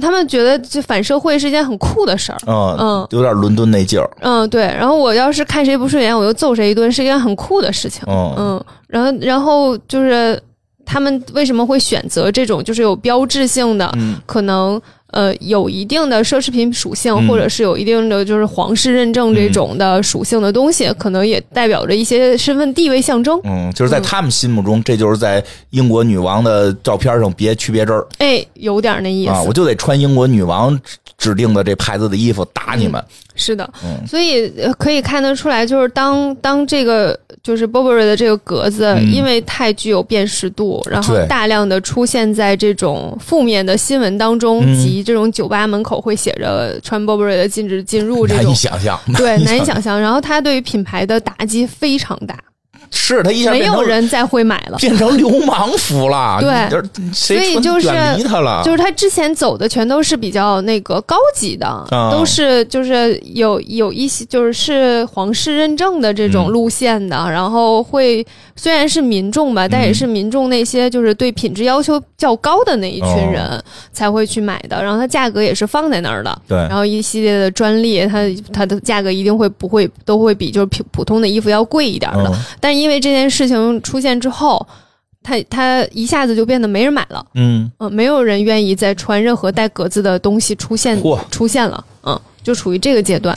[0.00, 10.40] 他们觉得就反社会是一件很酷的事儿，嗯嗯，有点伦敦那劲儿，嗯对，然后我要是看谁不顺眼，我就揍谁一顿，是一件很酷的事情，嗯嗯，然后然后就是。
[10.84, 13.90] 他们为什么会选择这种就是有标志性的，
[14.26, 23.40] 可能呃有一定的奢侈品属性，或者是有一定的就是皇室认证这种的属性的东西，可能也代表着一些身份地位象征。
[23.44, 28.06] 嗯，就是在他们心目中，这就是在英国女王的照片上别区别针儿。
[28.18, 30.78] 哎，有点那意思啊，我就得穿英国女王
[31.22, 33.00] 指定的这牌子的衣服打你们。
[33.36, 33.72] 是的，
[34.06, 49.98] 所以可以看得出来，就是当当这个就是 Burberry 的这个格子，因为太具有辨识度，然后大量的出现在这种负面的新闻当中，及这种酒吧门口会写着穿 Burberry 的禁止进入这种，难以想象，对，难以想象。
[49.98, 52.36] 然后它对于品牌的打击非常大。
[52.94, 56.36] 是他一下没有人再会买了，变成流氓服了。
[56.44, 58.60] 对，所以就是远离他了。
[58.62, 67.16] 就是他之前走的全都是比较那个高级的，都是就是有有一些就是是皇室认证的这种路线的。
[67.30, 68.24] 然后会
[68.56, 73.58] 虽然是民众吧，但也是民众那些就是对品质要求较高的那一群人
[73.90, 74.82] 才会去买的。
[74.82, 76.42] 然后它价格也是放在那儿的。
[76.46, 78.18] 对，然后一系列的专利，它
[78.52, 82.81] 它的价格一定会不会都会比就是普普通的衣服要贵一点的，但。
[82.82, 84.66] 因为这件事情出现之后，
[85.22, 91.18] 它它一下子就变得没人买了，嗯，嗯、没有人愿意再穿任何带格子的东西出现嚯。
[91.30, 93.36] 出现了，嗯，就处于这个阶段。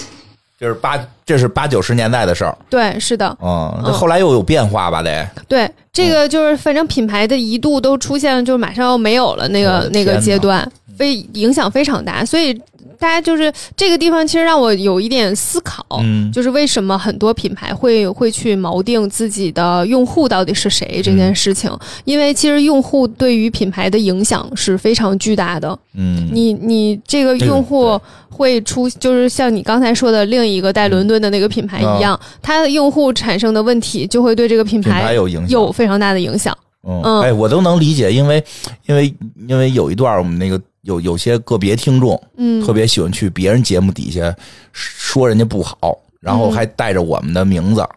[0.58, 5.01] 就是八这是八九十年代的事儿，对，是的，嗯，那后来又有变化吧？
[5.01, 10.65] 得，对，这个就是反正品牌的一度都出现，就是马上要没有了那个那个阶段，
[10.97, 12.58] 非影响非常大，所以
[12.99, 16.31] 大家就是这个地方其实让我有一点思考，嗯。
[16.31, 21.71] 就是为什么很多品牌会会去锚定自己的用户到底是谁这件事情，
[22.03, 36.55] 因为其实用户对于品牌的影响是非常巨大的，嗯，你你这个用户会出，就是像你刚才说的另一个带伦敦的那个品牌一样，它的用户产生的问题就会对这个品牌牌有影响，有非常大的影响。
[36.88, 37.21] 嗯，嗯。
[37.21, 38.43] 哎，我都能理解，因为
[38.88, 39.13] 因为
[39.47, 44.35] 因为有一段我们那个有有些个别听众嗯特别喜欢去别人节目底下
[44.71, 45.95] 说人家不好。
[46.21, 47.87] 然后还带着我们的名字，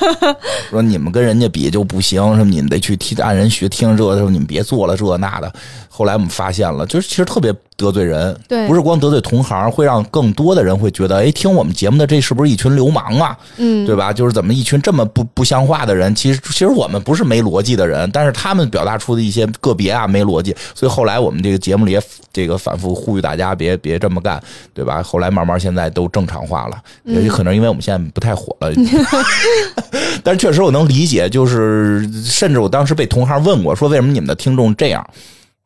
[0.70, 5.52] 说你们跟人家比就不行，什么你们得去听按人学听这，说你们别做了这那的。
[5.86, 13.36] 后来我们发现了，就是其实特别得罪人，对不是光得罪同行，会让更多的人会觉得，哎，听我们节目的这是不是一群流氓啊？
[13.58, 14.12] 嗯，对吧？
[14.12, 25.02] 就是怎么一群这么不不像话的人，其实其实我们不是没逻辑的人，但是他们表达出的一些个别啊没逻辑，所以后来我们这个节目里也这个反复呼吁大家别别这么干，对吧？
[25.02, 28.72] 后来慢慢现在都正常化了，嗯也可能因为我们现在不太火了，
[30.24, 35.06] 但是确实我能理解，就是甚至我当时被同行问过，说为什么你们的听众这样？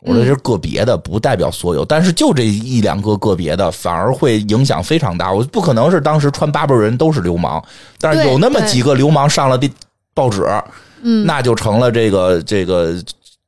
[0.02, 5.30] 我说这是个别的，不代表所有，但是就这一两个个别的，反而会影响非常大。
[5.30, 7.62] 我不可能是当时穿八辈人都是流氓，
[7.98, 9.70] 但是有那么几个流氓上了的
[10.14, 10.46] 报纸，
[11.02, 12.94] 嗯，那就成了这个这个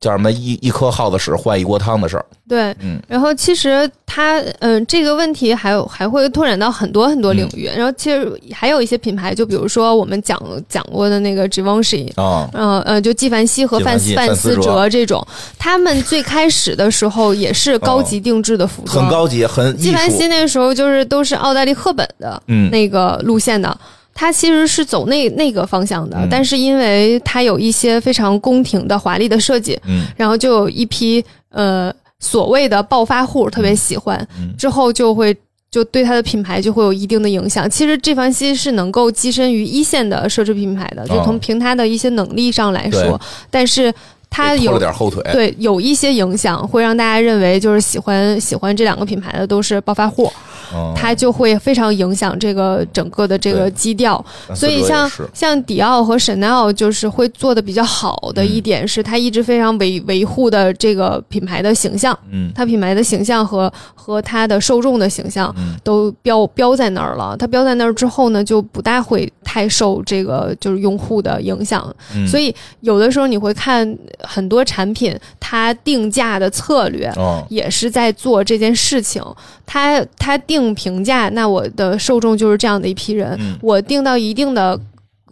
[0.03, 2.27] 叫什么一一颗耗子屎换一锅汤的事儿。
[2.49, 7.69] 对，嗯然后其实它，嗯、这个问题还有还会拓展到很多很多领域。
[7.69, 15.25] 嗯然后其实还有一些品牌，就比如说我们讲讲过的那个 Givenchy，啊、呃呃，就纪梵希和范希范思哲哲这种，
[15.57, 20.29] 他们最开始的时候也是高级定制的服装，很高级，很纪梵希术。
[20.29, 23.75] 那时候就是都是奥黛丽·赫本的嗯那个路线的。
[24.15, 26.29] 他其实是走那那个方向的，嗯。
[26.31, 30.05] 但是因为它有一些非常宫廷的华丽的设计，嗯。
[30.17, 34.55] 然后就有一批呃所谓的暴发户特别喜欢，嗯。
[34.57, 35.37] 之后就会
[35.71, 37.69] 就对它的品牌就会有一定的影响。
[37.69, 41.23] 其实纪梵希是能够跻身于一线的奢侈品牌的，就哦。
[41.25, 43.03] 从凭它的一些能力上来对。
[43.03, 43.21] 说，
[43.51, 43.93] 但是
[44.33, 45.23] 它拖有了点后腿。
[45.33, 50.33] 对有一些影响，会让大家认为就是喜欢喜欢这两个品牌的都是暴发户，
[50.75, 54.25] 嗯，它就会非常影响这个整个的这个基调。
[54.55, 67.37] 所以像像迪奥和 Chanel 就是会做的比较好的一点是，它一直非常维维护的这个品牌的形象，嗯它品牌的形象和和它的受众的形象嗯都标标在那儿了。
[67.37, 71.95] 它标在那儿之后呢，就不大会太受这个就是用户的影响。
[72.15, 73.87] 嗯，所以有的时候你会看
[74.27, 77.07] 很多产品，它定价的策略。
[77.17, 79.23] 哦也是在做这件事情，
[79.67, 84.79] 它它定评价，那我的受众就是这样的一批人，嗯我定到一定的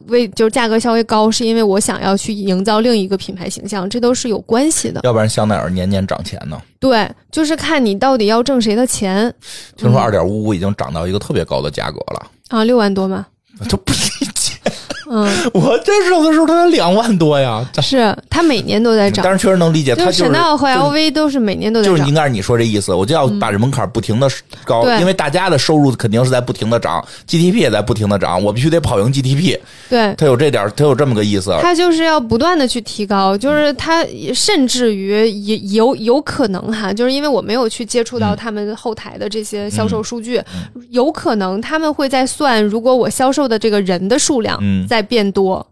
[0.09, 5.01] 位，就是价格稍微高，是因为我想要去营造另一个品牌形象，这都是有关系的。
[5.05, 6.61] 要不然香奈儿年年涨钱呢。
[6.79, 9.33] 对，就是看你到底要挣谁的钱
[9.77, 13.27] 听说二点五五已经涨到一个特别高的价格了，啊，六万多吗？
[13.69, 13.99] 这不理
[14.35, 14.55] 解。
[15.11, 22.15] 嗯，我这时候的时候，它才两万多呀， 是它每年都在涨，但是确实能理解，它就是就是 Chanel 和 LV 都是每年都在涨就是应。
[22.15, 24.29] 该是你说这意思，我就要把这门槛不停的
[24.65, 31.51] 高，因为大家的收入肯定是在不停的涨，GDP 也在不停的涨，我必须得跑赢 GDP，对，它有这点儿，它有这么个意思。
[31.61, 38.37] 它就是要不断的去提高，就是它甚至于也有有可能哈，就是因为我没有去接触到嗯。
[38.37, 40.41] 他们后台的这些销售数据，
[40.91, 45.67] 有可能他们会在算，如果我销售的这个人的数量嗯在变多，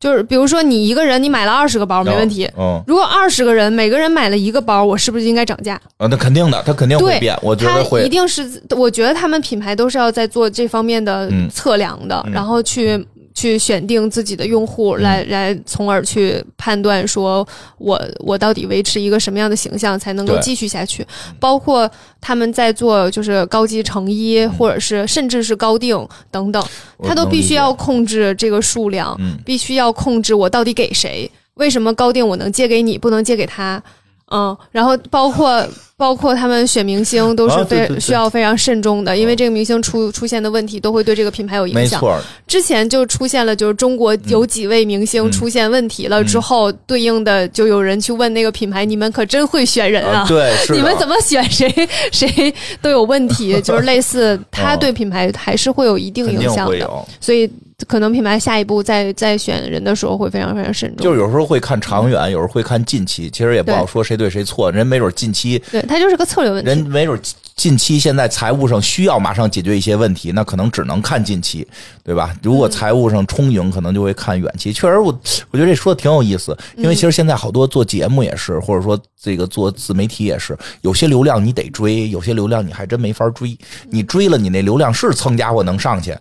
[0.00, 2.50] 就是比如说你一个人你买了二十个包没问题。
[2.56, 5.80] 嗯，如果二十个人每个人买了一个包，我是不是应该涨价？
[5.98, 17.46] 啊，那肯定的，它肯定会变，我觉得会一，定是，我觉得他们品牌都是要在做这方面的嗯测量的，嗯然后去去选定自己的用户，来来从而去判断说
[17.78, 21.04] 我我到底维持一个什么样的形象才能够继续下去。
[21.40, 25.94] 包括他们在做就是高级成衣，或者是甚至是高定
[26.30, 26.64] 等等，
[27.02, 31.30] 他都必须要控制这个数量，嗯必须要控制我到底给谁。
[31.54, 33.82] 为什么高定我能借给你，不能借给他？
[34.30, 35.66] 嗯，然后包括
[35.96, 42.00] 包括他们选明星都是非、需要非常慎重的，因为这个明星出出现的问题都会对这个品牌有影响。
[42.00, 51.72] 没错，之前就出现了，就是中国有几位明星嗯出现问题了之后，对应的就有人去问那个品牌：“你们可真会选人啊！”对， 你们怎么选谁
[52.10, 52.52] 谁
[52.82, 56.90] 都有问题， 就是类似，它对品牌还是会有一定影响的。
[57.20, 57.48] 所以
[57.86, 61.04] 可能品牌下一步再再选人的时候会非常非常慎重。
[61.04, 64.70] 就是有时候会看长远，有时候会看近期，其实也不好说谁对谁错。
[64.70, 66.68] 人没准近期，对他就是个策略问题。
[66.68, 67.18] 人没准
[67.56, 71.66] 近期现在财务上需要马上解决一些问题，那可能只能看近期，
[72.02, 72.34] 对吧？
[72.42, 74.72] 如果财务上充盈，可能就会看远期。
[74.72, 75.16] 确实，我
[75.50, 83.56] 我觉得这说的挺有意思，因为其实现在好多做节目也是，或者说这个做自媒体也是，有些流量你得追，有些流量你还真没法追。
[83.88, 86.12] 你追了，你那流量是蹭家伙能上去，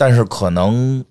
[0.00, 1.04] 但是可能。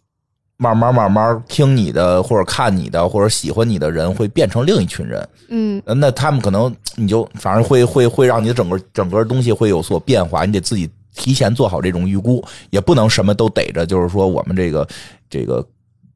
[0.62, 5.30] 慢慢慢慢听你的，或者看你的，或者喜欢你的人会变成另一群人。
[5.48, 10.44] 嗯，那他们可能你就反正会会会让你的整个整个东西会有所变化。
[10.44, 13.86] 你得自己提前做好这种预估，也不能什么都逮着。
[13.86, 14.86] 就是说，我们这个
[15.30, 15.66] 这个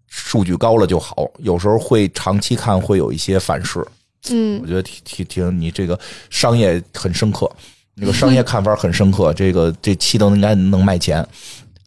[0.08, 3.82] 数据高了就好，有时候会长期看会有一些反噬。
[4.30, 5.98] 嗯，我觉得挺挺挺，你这个
[6.30, 7.50] 商业很深刻，
[7.96, 9.34] 那个商业 看法很深刻。
[9.34, 11.26] 这个这期都应该能卖钱。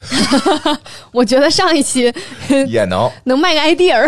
[1.13, 2.13] 我觉得上一期
[2.69, 4.07] 也能 能卖个 idea，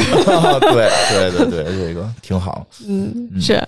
[0.60, 0.90] 对
[1.30, 2.66] 对对对，这个挺好。
[2.86, 3.62] 嗯，是。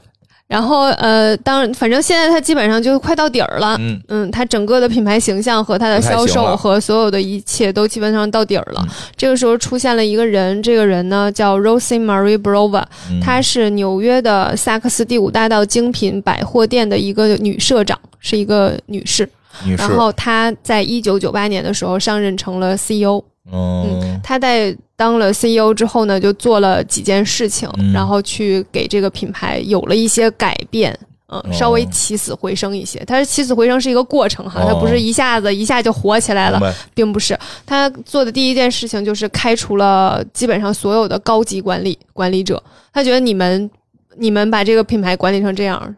[0.47, 3.77] 然后呃，当反正现在它基本上就快到底儿了。
[3.79, 8.85] 嗯嗯，它整个的品牌形象和它的销售和所有的一切都基本上到底儿了。
[9.17, 12.83] 这个时候出现了一个人，这个人呢叫 Rosie Marie Brova，
[13.23, 19.29] 她是纽约的萨克斯第五大道精品百货店的一个女社长，是一个女士。
[19.77, 23.23] 然后他在一九九八年的时候上任成了 CEO。
[23.53, 30.97] 嗯，他在当了 CEO 之后呢，就做了几件事情，然后去给这个品牌有了一些改变，
[31.27, 33.03] 嗯，稍微起死回生一些。
[33.07, 36.61] 但是起死回生是一个过程哈，它不是一下子一下就火起来了，
[36.95, 37.37] 并不是。
[37.67, 43.69] 他做的第一件事情就是开除了基本上所有的高级管理管理者，他觉得你们
[44.17, 45.97] 你们把这个品牌管理成这样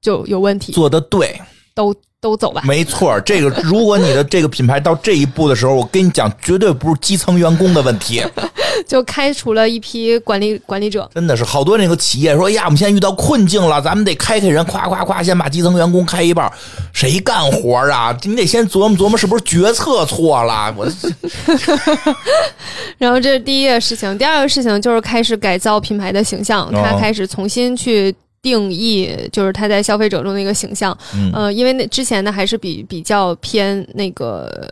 [0.00, 0.72] 就有问题。
[0.72, 1.40] 做的对，
[1.74, 1.94] 都。
[2.22, 3.20] 都走吧，没错。
[3.22, 8.22] 这个，如果你的这个品牌到这一步的时候，我跟你讲，绝对不是基层员工的问题，
[8.86, 11.10] 就开除了一批管理管理者。
[11.12, 16.48] 真的是好多那个企业说呀，我们现在遇到困境了，咱们得开开人，夸夸夸，先把基层员工开一半，
[16.92, 18.16] 谁干活啊？
[18.22, 20.72] 你得先琢磨琢磨，是不是决策错了？
[20.78, 20.86] 我。
[22.98, 28.14] 然后这是第一个事情，第二个事情就是开始改造品牌的形象，他开始重新去。
[28.42, 30.96] 定义就是他在消费者中的一个形象，
[31.32, 34.68] 呃，因为那之前呢还是比比较偏那个。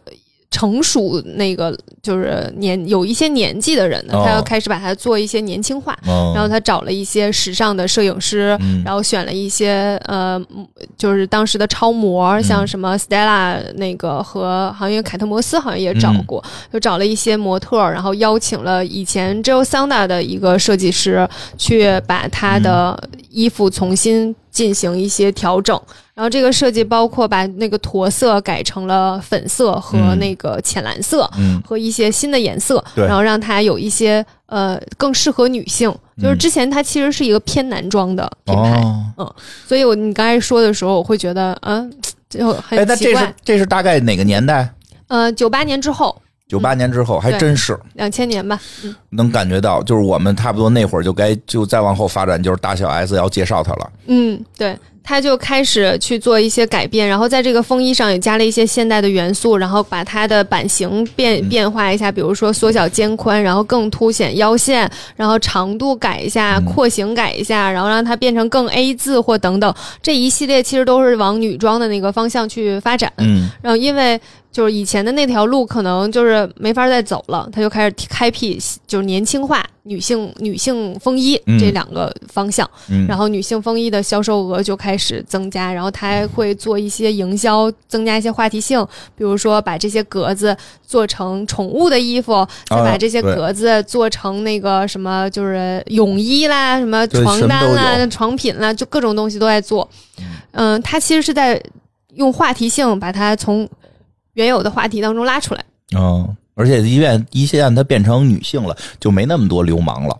[0.50, 5.96] 成熟那个就是年有一些年纪的人呢，他要开始把它做一些年轻化，
[6.34, 10.40] 然后他找了一些时尚的摄影师，然后选了一些呃，
[10.96, 16.42] 就是当时的超模，像什么 Stella 那个和好像凯特摩斯好像也找过，
[16.72, 25.80] 就找了一些模特，然后邀请了以前 Jo Sanda 的一个设计师去把他的衣服重新进行一些调整。
[26.14, 31.28] 然后这个设计包括把那个驼色改成了粉色和那个浅蓝色，
[31.64, 35.90] 和一些新的颜色，然后让它有一些呃更适合女性。
[36.20, 38.82] 就是之前它其实是一个偏男装的品牌，
[39.16, 39.34] 嗯，
[39.66, 41.90] 所以我你刚才说的时候，我会觉得嗯，
[42.28, 43.22] 就很奇怪。
[43.22, 44.68] 这是这是大概哪个年代？
[45.08, 46.20] 呃，九八年之后。
[46.50, 48.60] 九八年之后还真是两千年吧，
[49.10, 53.92] 能感觉到，就是我们差不多那会儿就该就再往后发展，就是大小 S 要介绍他了。
[54.08, 54.76] 嗯，对。
[55.02, 73.12] 他就开始去做一些改变，然后在这个风衣上也加了一些现代的元素，然后把它的版型变变化一下，比如说缩小肩宽，然后更凸显腰线，然后长度改一下，廓形改一下，然后让它变成更 A 字或等等，这一系列其实都是往女装的那个方向去发展。
[73.18, 74.20] 嗯，然后因为。
[74.52, 82.68] 就是以前的那条路可能就是没法再走了，他就开始开辟就是年轻化女性女性风衣这两个方向，
[83.06, 84.89] 然后女性风衣的销售额就开始
[85.26, 88.84] 增加，然后他还会做一些营销，增加一些话题性，
[89.16, 99.88] 比如说把这些格子做成宠物的衣服，再把这些格子做成那个什么就是泳衣啦，什么床单啦、床品啦，就各种东西都在做。
[100.52, 101.62] 嗯，他其实是在
[102.14, 103.68] 用话题性把它从。
[104.34, 105.64] 原有的话题当中拉出来，
[105.98, 110.18] 嗯，而且一旦一旦它变成女性了，就没那么多流氓了。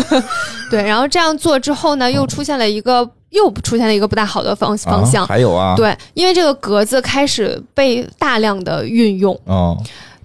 [0.72, 5.26] 对，然后这样做之后呢，又出现了一个，又出现了一个不大好的方方向。
[5.26, 9.38] 还有啊，对，因为这个格子开始被大量的运用。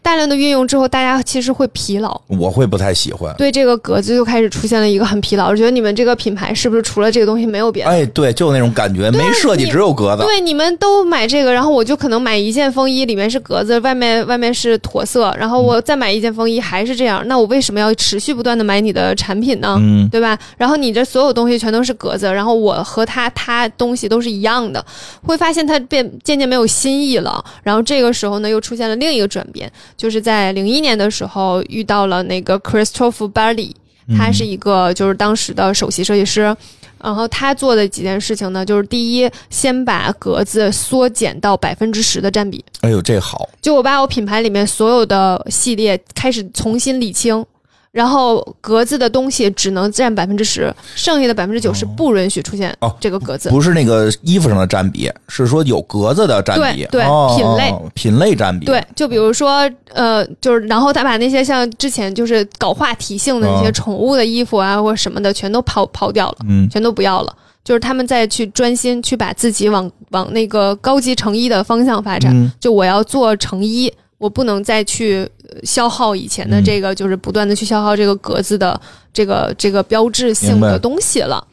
[0.01, 2.19] 大量的运用之后，大家其实会疲劳。
[2.27, 3.33] 我会不太喜欢。
[3.37, 5.47] 对这个格子就开始出现了一个很疲劳。
[5.49, 7.89] 我觉得你们这个品牌是不是除了这个东西没有别的？
[7.89, 10.23] 哎，对，就那种感觉，没设计，只有格子。
[10.23, 19.77] 对，你们都买这个，然后我就可能买一件风衣，里面是格子，外面外面是驼色，然后我再买一件风衣还是这样，那我为什么要持续不断的买你的产品呢？
[19.79, 20.37] 嗯，对吧？
[20.57, 24.83] 然后你这所有东西全都是格子，然后我和他他东西都是一样的，
[25.23, 27.43] 会发现它变渐渐没有新意了。
[27.63, 33.73] 然后这个时候呢，又出现了另一个转变，就是在零一年的时候遇到了那个 Christopher Barley，
[34.17, 36.55] 他是一个就是当时的首席设计师。
[37.01, 42.63] 然后他做的几件事情呢，就是第一，先把格子缩减到百分之十的占比。
[42.81, 43.47] 哎呦，这好！
[43.61, 47.45] 就我把我品牌里面所有的系列开始重新理清。
[47.91, 52.95] 然后格子的东西只能占百分之十，剩下的百分之九十不允许出现哦。
[52.99, 57.03] 这个格子不是那个衣服上的占比，是说有格子的占比，对
[57.35, 58.67] 品类品类占比。
[58.67, 67.35] 对，就比如说呃，就是然后他把那些像之前就是搞话题性的那些宠物的衣服啊或者什么的全都抛抛掉了，嗯，全都不要了。
[67.63, 72.51] 就是他们再去专心去把自己往往那个高级成衣的方向发展。
[72.59, 73.91] 就我要做成衣。
[74.19, 75.25] 我不能再去
[75.63, 78.79] 消耗以前的这个，就是不断的去消耗这个格子的
[79.13, 81.45] 这个这个标志性的东西了。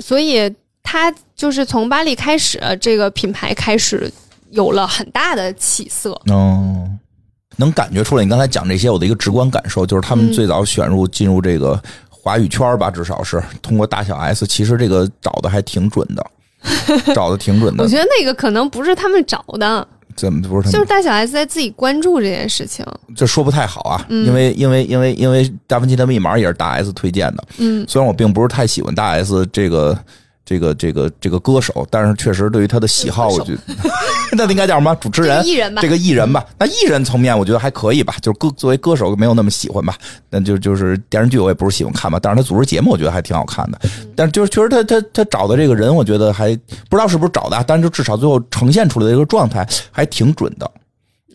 [0.00, 4.10] 所以，它就是从巴黎开始，这个品牌开始
[4.50, 6.10] 有了很大的起色。
[6.26, 6.88] 哦，
[7.56, 8.22] 能感觉出来。
[8.22, 16.26] 你刚才讲这些，我的一个直观感受就是，他们最早选入进入这个华语圈吧，至少是通过大小 S，其实这个找的还挺准的，
[17.14, 17.82] 找的挺准的。
[17.82, 19.86] 我觉得那个可能不是他们找的。
[20.18, 20.70] 怎么不是？
[20.70, 22.84] 就是大小 S 在自己关注这件事情，
[23.16, 24.04] 这说不太好啊。
[24.10, 27.44] 因为因为因为因为达芬奇的密码也是大 S 推荐的。
[27.58, 29.98] 嗯，虽然我并不是太喜欢大 S 这个。
[30.48, 33.60] 这个这个这个歌手，但是确实对于他的喜好，我觉得
[34.32, 34.94] 那应该叫什么？
[34.94, 35.82] 主持人，艺人吧。
[35.82, 38.14] 这个艺人吧，那艺人层面，我觉得还可以吧。
[38.22, 39.94] 就是歌作为歌手没有那么喜欢吧。
[40.30, 43.78] 那就就是电视剧我也不是喜欢看吧，但是他组织节目我觉得还挺好看的。
[44.16, 50.70] 但是就是确实他他他找的这个人，我觉得还不知道是不是找的，但是就至少最后呈现出来的一个状态还挺准的，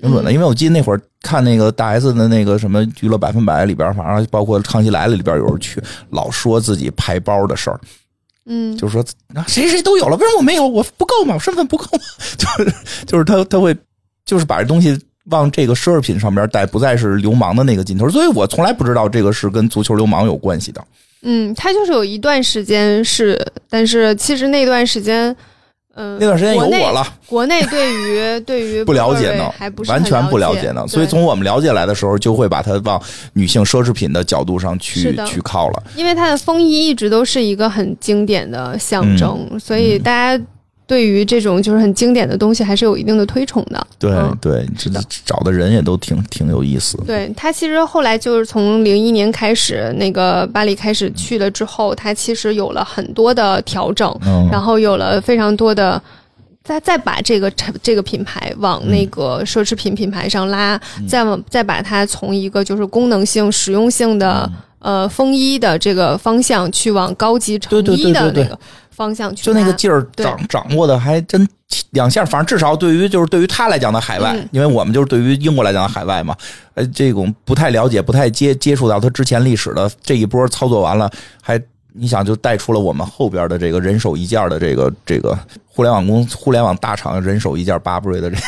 [0.01, 0.33] 挺准的。
[0.33, 7.79] 因为我记得那会儿看那个大 S 的那个什么娱乐百分百里边，反正包括康熙来了里边有人去老说自己排包的事儿。
[8.45, 9.05] 嗯，就是说，
[9.47, 10.67] 谁谁都有了，为什么我没有？
[10.67, 11.33] 我不够吗？
[11.35, 12.03] 我身份不够吗？
[12.37, 12.73] 就是
[13.05, 13.75] 就是他他会，
[14.25, 18.09] 就是把这东西往这个奢侈品上边带，不再是流氓的那个劲头。
[18.09, 20.83] 所以我从来不知道这个是跟足球流氓有关系的。
[21.21, 23.39] 嗯，他就是有一段时间是，
[23.69, 25.35] 但是其实那段时间。
[25.95, 27.05] 嗯，那段时间有我了。
[27.27, 30.85] 国内对于对于 不了解呢，还不是完全不了解呢。
[30.87, 33.01] 所以从我们了解来的时候，就会把它往
[33.33, 35.83] 女性奢侈品的角度上去去靠了。
[35.95, 40.43] 因为它的风衣一直都是一个很经典的象征，所以大家。
[40.85, 43.87] 对于这种就是很经典的东西，还是有一定的推崇的。
[43.97, 44.89] 对对，这
[45.25, 46.97] 找的人也都挺挺有意思。
[47.07, 54.13] 对他其实后来就是从零一年开始，那个巴黎开始去了之后，他其实有了很多的调整，
[54.51, 55.99] 然后有了非常多的，
[56.65, 57.49] 再再把这个
[57.81, 68.59] 这个品牌往那个奢侈品品牌上拉，再往再把它从一个就是功能性、实用性的呃风衣的这个方向去往高级成衣的那个。
[68.95, 71.47] 方向去，就那个劲儿掌掌握的还真
[71.91, 76.35] 两下，反正至少对于就是对于他来讲的海外，因为我们就是对于英国来讲的海外嘛，
[76.75, 81.09] 呃，这种不太了解、不太接接触到他之前历史的这一波操作完了，
[81.41, 81.61] 还
[81.93, 85.37] 你想就带出了我们后边的这个人手一件的这个这个
[85.67, 88.41] 互联网公互联网大厂人手一件 Burberry 的这个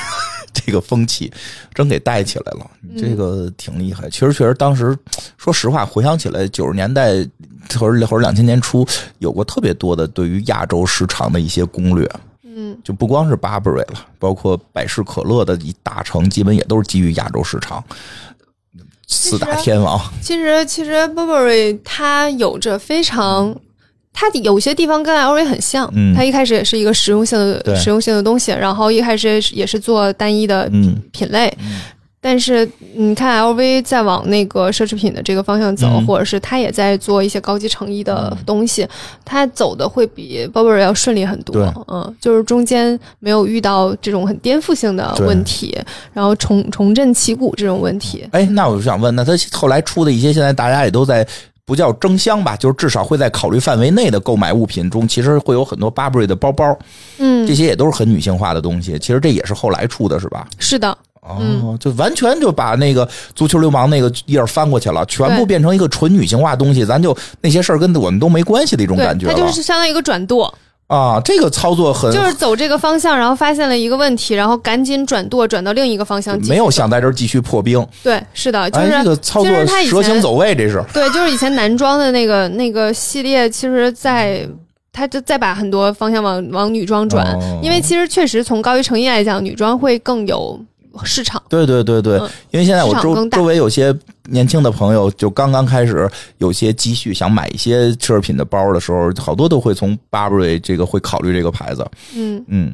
[0.65, 1.31] 这个风气，
[1.73, 4.09] 真给带起来了，这个挺厉害。
[4.09, 4.97] 其实确实当时
[5.37, 7.27] 说实话，回想起来九十年代。
[7.79, 8.87] 或者或者两千年初
[9.17, 12.07] 有过特别多的对于亚洲市场的一些攻略，
[12.43, 17.83] 嗯，就不光是 Burberry 了，包括百事可乐的一大成，基本也都是基于亚洲市场。
[19.07, 23.59] 四大天王，其实其实 Burberry 它有着非常，
[24.17, 30.71] 它有些地方跟 LV 很像，它一开始也是一个实用性的实用性的东西，然后一开始也是做单一的
[31.11, 31.53] 品类。
[32.21, 38.87] 但是你看，LV 在往那个奢侈品的这个方向走，或者是它也在做一些高级成衣的东西，
[39.23, 41.55] 它走的会比 Burberry 要顺利很多。
[41.87, 45.77] 嗯，就是中间没有遇到这种很颠覆性的问题，
[46.13, 48.27] 然后重重振旗鼓这种问题。
[48.31, 51.23] 哎，那我就想问，那它后来出的一些，现在大家也都在
[51.65, 56.77] 不叫争相吧，就是至少会在考虑范围内的购买物品中，其实会有很多 Burberry 的包包。
[57.17, 58.99] 嗯，这些也都是很女性化的东西。
[58.99, 60.47] 其实这也是后来出的，是吧？
[60.59, 60.95] 是的。
[61.21, 70.53] 哦，就完全就把那个足球流氓那个页翻过去了，全部变成一个纯女性化东西，咱就那些事儿跟我们都没关系的一种感觉它就是相当于一个转舵
[70.87, 77.83] 啊，这个操作很就是走这个方向，然后发现了一个问题，然后赶紧转舵转到另一个方向，没有想在这儿继续破冰。
[78.03, 84.47] 对，是的，就是这个操作蛇形走位，这是对，就是以前男装的那个那个系列，其实在
[84.93, 90.59] 他就再把很多方向往往女装转，因为其实确实从高于成衣来讲，女装会更有。
[91.03, 91.41] 市场。
[91.49, 92.17] 对对对对，
[92.51, 93.93] 因为现在我周周围有些
[94.29, 101.85] 年轻的朋友，就刚刚开始有些积蓄，想买一些奢侈品的包的时候，好多都会从 Burberry 这个会考虑这个牌子。
[102.15, 102.43] 嗯。
[102.47, 102.73] 嗯，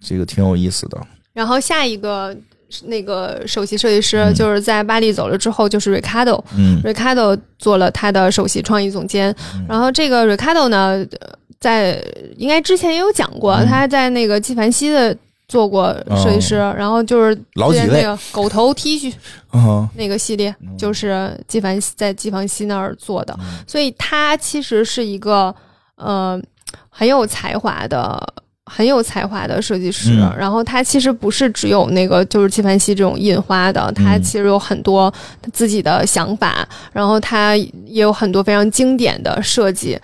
[0.00, 0.98] 这个挺有意思的。
[1.32, 2.36] 然后下一个
[2.84, 6.42] 那个首席设计师，就是在巴黎走了之后，就是 Ricardo。
[6.56, 6.80] 嗯。
[6.82, 9.34] Ricardo 做了他的首席创意总监，
[9.68, 11.28] 然后这个 Ricardo 呢，呃
[11.60, 12.04] 在
[12.36, 13.66] 应该之前也有讲过，嗯。
[13.66, 15.16] 他在那个纪梵希的
[15.52, 19.12] 做过设计师，然后就是老几位之前那个狗头 T 恤
[19.52, 19.86] 嗯。
[19.94, 25.54] 那个系列，就是纪梵希在纪梵希那儿做的，所以他其实是一个
[25.96, 26.40] 呃
[26.88, 28.34] 很有才华的。
[28.64, 30.32] 很有才华的设计师，嗯。
[30.38, 35.12] 然后他其实不是只有那个就是纪梵希这种印花的，他嗯其实有很多
[35.52, 39.98] 自己的想法，然后他也有很多非常经典的设计。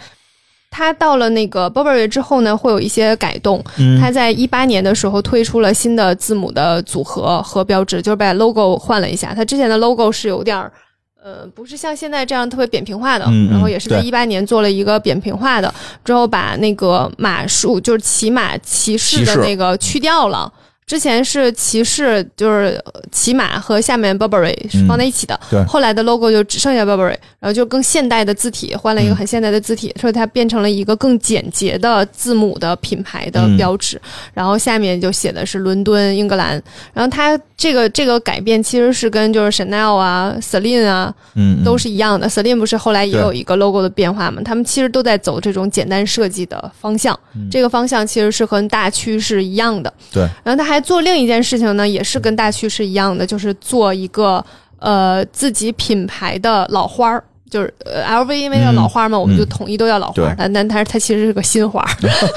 [0.71, 3.63] 他到了那个 Burberry 之后呢，会有一些改动。
[3.79, 9.35] 嗯他在一八年的时候推出了新的字母的组合和标志，就是把 logo 换了一下。
[9.35, 10.73] 它之前的 logo 是有点儿。
[11.21, 20.51] 呃，不是像现在这样特别扁平化的，然后也是在对一八年做了一个扁平化的，之后把那个马术就是骑马骑士的那个去掉了。
[20.89, 34.01] 之前是骑士，就是呃骑马和下面 Burberry 是放在一起的，对后来的 logo 就只剩下 Burberry，然后就更现代的字体，换了一个很现代的字体，所以它变成了一个更简洁的字母的品牌的标志。
[34.33, 36.61] 然后下面就写的是伦敦、英格兰。
[36.95, 42.27] 然后它这个这个改变其实是跟就是 Chanel 啊、Celine 啊嗯，都是一样的。
[42.27, 44.41] Celine 不是后来也有一个 logo 的变化嘛？
[44.43, 47.19] 他们其实都在走这种简单设计的方向。
[47.51, 49.93] 这个方向其实是和大趋势一样的。
[50.11, 54.45] 对，然后他还做另一件事情呢，也是跟大趋势一样的，就是做一个
[54.79, 57.25] 呃自己品牌的老花儿。
[57.51, 60.35] 就是呃，LV 因为叫老花嘛，我们就统一都叫老花对。
[60.37, 61.83] 但但它它其实是个新花，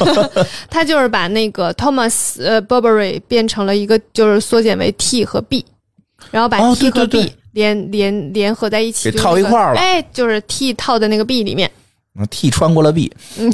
[0.71, 5.65] 它就是把那个 Thomas 呃 Burberry 变成了一个就是缩减为 T 和 B，
[6.31, 11.69] 然后把哦 T 和 B 对连连联合在一起，套一块儿了哎，就是 T 套在那个 B 里面。
[12.29, 13.11] T 穿过了 B，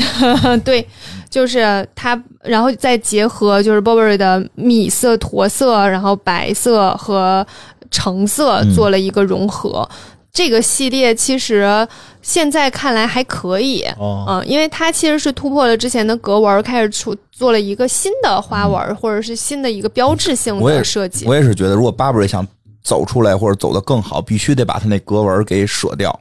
[0.66, 0.88] 对，
[1.30, 7.46] 就是它，然后再结合就是 Burberry 的米色、驼色，然后白色和
[7.92, 9.88] 橙色嗯做了一个融合。
[10.34, 11.88] 这个系列其实
[12.22, 21.26] 现在看来还可以，哦嗯，因为它其实是突破了之前的格纹，开始出做了一个新的花纹，或者是新的一个标志性的设计。
[21.26, 22.46] 我也是觉得，如果 Burberry 想
[22.84, 26.20] 走出来或者走得更好，必须得把它那格纹给舍掉，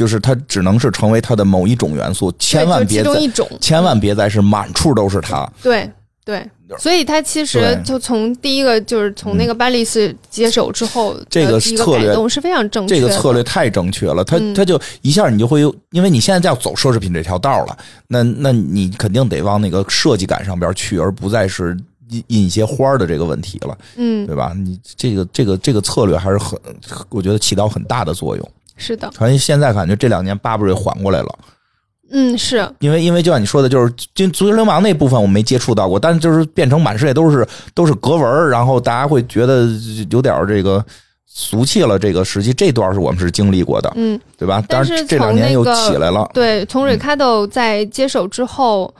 [0.00, 5.46] 就是它只能是成为它的某一种元素，千万别再其中一种，千万别再是满处都是它。
[5.62, 5.86] 对
[6.24, 6.42] 对，
[6.78, 12.98] 所以它其实就从第一个就是从那个巴利斯接手之后这个策略是非常正确的。
[12.98, 17.76] 这个策略太正确了，它嗯它就一下你就会有，因为你现在要走奢侈品这条道了，
[18.08, 21.76] 那那你肯定得往那个设计感上边去，而不再是
[22.08, 24.54] 印印一些花儿的这个问题了，嗯，对吧？
[24.56, 26.58] 你这个这个这个策略还是很，
[27.10, 28.50] 我觉得起到很大的作用。
[28.80, 31.38] 是的，反正现在感觉这两年巴布瑞缓过来了，
[32.10, 39.68] 嗯是，因为因为就像你说的，就是就足球流氓那部分我没接触到过，但是就是变成满世界都是都是格纹，然后大家会觉得
[40.10, 40.84] 有点这个
[41.26, 41.98] 俗气了。
[41.98, 44.64] 这个时期这段是我们是经历过的，嗯对吧？
[44.66, 48.92] 但是这两年又起来了，对，从嗯 Ricardo 在接手之后。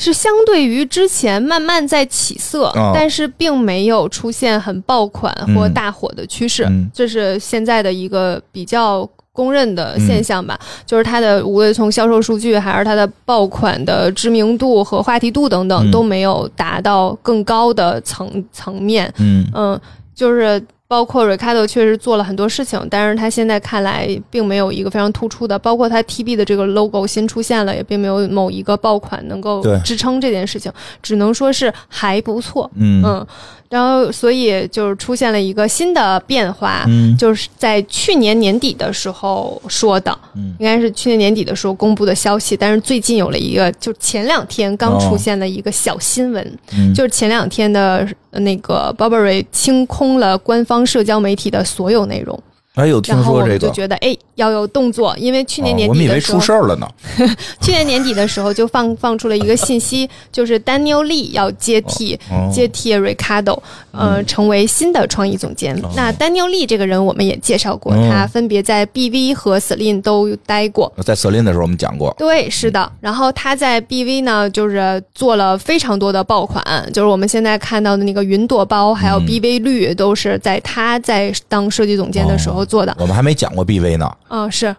[0.00, 9.04] 是相对于之前慢慢在起色，哦但是并没有出现很爆款或嗯大火的趋势，嗯这是现在的一个比较
[9.38, 10.58] 公认的嗯现象吧。
[10.84, 19.12] 就是它的无论从销售数据还是它的爆款的知名度和话题度等等，嗯都没有达到更高的层层面。
[19.18, 19.80] 嗯嗯，
[20.14, 30.72] 就是包括 Ricardo 确实做了很多事情，但是他现在看来并没有一个非常突出的，包括他 TB 的这个 logo 新出现了，也并没有某一个爆款能够支撑这件事情，
[31.02, 32.70] 只能说是还不错。
[32.74, 33.26] 嗯嗯，
[33.68, 52.40] 然后所以就是出现了一个新的变化，嗯就是在去年年底的时候说的，嗯应该是去年年底的时候公布的消息，但是最近有了一个，就前两天刚出现了一个小新闻，哦嗯就是前两天的呃那个 Burberry 清空了官方社交媒体的所有内容，
[52.78, 56.88] 哎有听然后我们说这个，就觉得哎要有动作，因为去年年哦我们以为底的时候，出事儿了呢，
[57.60, 63.58] 去年年底的时候就放放出了一个信息，就是 Daniel Lee 要接替、哦接替 Ricardo，
[63.92, 65.80] 呃，成为新的创意总监。
[65.94, 70.92] 那 Daniel Lee 这个人我们也介绍过，哦他分别在 BV 和 Celine 都待过。
[71.04, 72.90] 在 Celine 的时候我们讲过，对，是的。
[73.00, 79.28] 然后他在 BV 呢，就是做了非常多的爆款，就是我们现在看到的那个云朵包，还有嗯。
[79.28, 82.94] BV 绿，都是在他在当设计总监的时候做的。
[83.00, 84.74] 我们还没讲过 BV 呢，嗯、是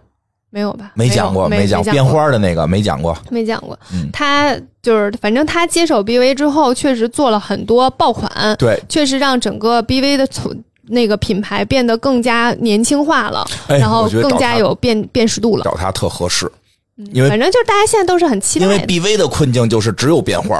[0.52, 0.92] 没有吧？
[0.96, 3.78] 没讲过，没讲编花的那个没讲过，没讲过。
[3.92, 10.56] 嗯他就是，反正他接手 BV 之后，确实做了很多爆款，对，确实让整个 BV 的从
[10.88, 15.64] 那个品牌变得更加年轻化了，哎然后更加有辨辨识度了。
[15.64, 16.52] 找他特合适，
[17.14, 18.80] 因为反正就是大家现在都是很期待因为。
[18.88, 20.60] BV 的困境就是只有变花，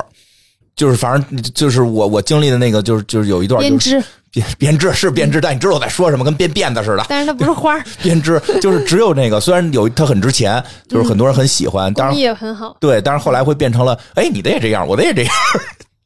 [0.76, 7.06] 就是反正就是我我经历的那个就是就是有一段就是编织，编 编织是编织，但你知道我在说什么，跟编辫子似的。
[7.10, 15.34] 但是它不是花儿， 编织就是只有那个，虽然有它很值钱，就是很多人很喜欢，当工艺然也很好，对，但是后来会变成了，哎，你的也这样，我的也这样，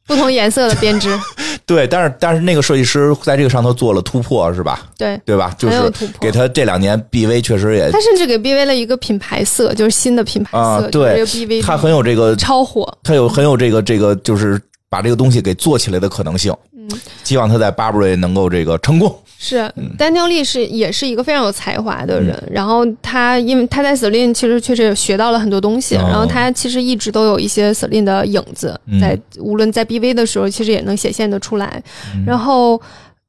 [0.06, 1.18] 不同颜色的编织，
[1.66, 4.82] 对，但是但是那个设计师在这个上头做了突破，是吧？
[4.98, 5.18] 对。
[5.24, 5.54] 对吧？
[5.58, 12.86] 就是给他这两年 BV 确实也他甚至给 BV 了一个品牌色，就是新的品牌色，啊对就是这个 BV 他很有这个超火。
[13.02, 14.60] 他有很有这个这个，就是
[14.90, 16.54] 把这个东西给做起来的可能性。
[16.90, 19.14] 嗯，希望他在 Burberry 能够这个成功。
[19.38, 19.90] 是嗯。
[19.98, 26.06] 丹尼尔利是也是一个非常有才华的人，然后他因为他在 Celine 其实确实也学到了很多东西，哦。
[26.08, 29.00] 然后他其实一直都有一些 Celine 的影子嗯。
[29.00, 31.82] 在，无论在 BV 的时候，其实也能显现得出来。
[32.14, 32.24] 嗯。
[32.26, 32.80] 然后，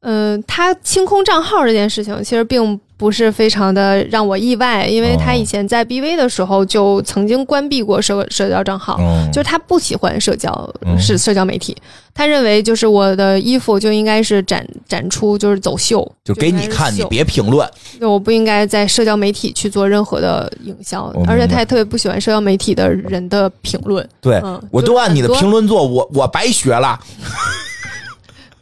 [0.06, 5.36] 嗯、他清空账号这件事情，其实并不是非常的让我意外，因为他哦。
[5.36, 10.52] 以前在 BV 的时候就曾经关闭过社社交账号，嗯就是他不喜欢社交
[10.86, 10.98] 嗯。
[10.98, 11.76] 是社交媒体，
[12.14, 17.70] 他认为就是我的衣服就应该是展展出，就是走秀，就给你看，你别评论。
[18.00, 24.08] 就我不应该在社交媒体去做任何的营销而且他也特别不喜欢社交媒体的人的评论。
[24.22, 26.98] 对、嗯我都按你的评论做，我我白学了，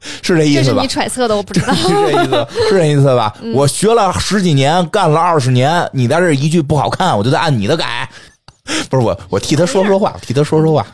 [0.21, 0.87] 是这意思吧这是你？
[0.87, 1.73] 揣测的，我不知道。
[1.73, 3.33] 是这意思，是这意思吧？
[3.41, 8.07] 嗯我学了十几年，干了二十年，你在这一句不好看，我就得按你的改。
[8.89, 10.85] 不是我，我替他说说话，替他说说话。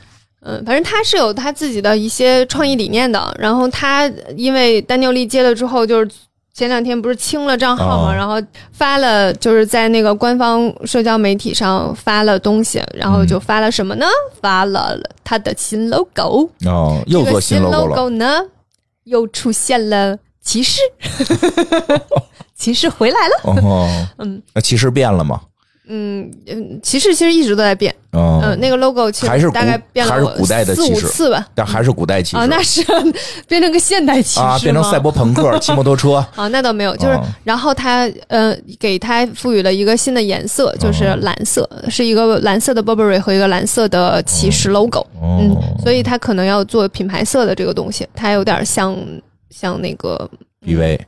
[0.41, 3.35] 嗯，反正他是有他自己的一些创意理念的。
[3.37, 6.09] 然后他因为丹尼利接了之后，就是
[6.53, 8.41] 前两天不是清了账号嘛，哦然后
[8.71, 14.05] 发了就是在那个官方社交媒体上发了东西，然后就发了什么呢？
[14.41, 16.49] 发了他的新 logo。
[16.65, 17.95] 哦，又做新 logo 了。
[17.97, 18.41] logo 呢，
[19.05, 20.79] 又出现了骑士，
[22.55, 23.33] 骑士回来了。
[23.43, 25.41] 哦， 嗯那骑士变了吗？
[25.89, 27.93] 嗯嗯，骑士其实一直都在变。
[28.11, 31.47] 哦，嗯，那个 logo 其还是古实大概变了还是古代的四五次吧。
[31.53, 32.83] 但还是古代骑士啊，那是
[33.47, 36.15] 变成个现代骑士啊，变成赛博朋克， 骑摩托车。
[36.35, 37.23] 啊，那倒没有，就是、哦。
[37.43, 45.37] 然后他呃给他赋予了一个新的颜色，就是哦蓝色，是一个蓝色的 Burberry 和一个蓝色的骑士 logo，、哦。
[45.41, 48.95] 嗯，所以他可能要做品牌色的这个东西，它有点像
[49.51, 50.29] 像那个
[50.65, 50.99] ，BV，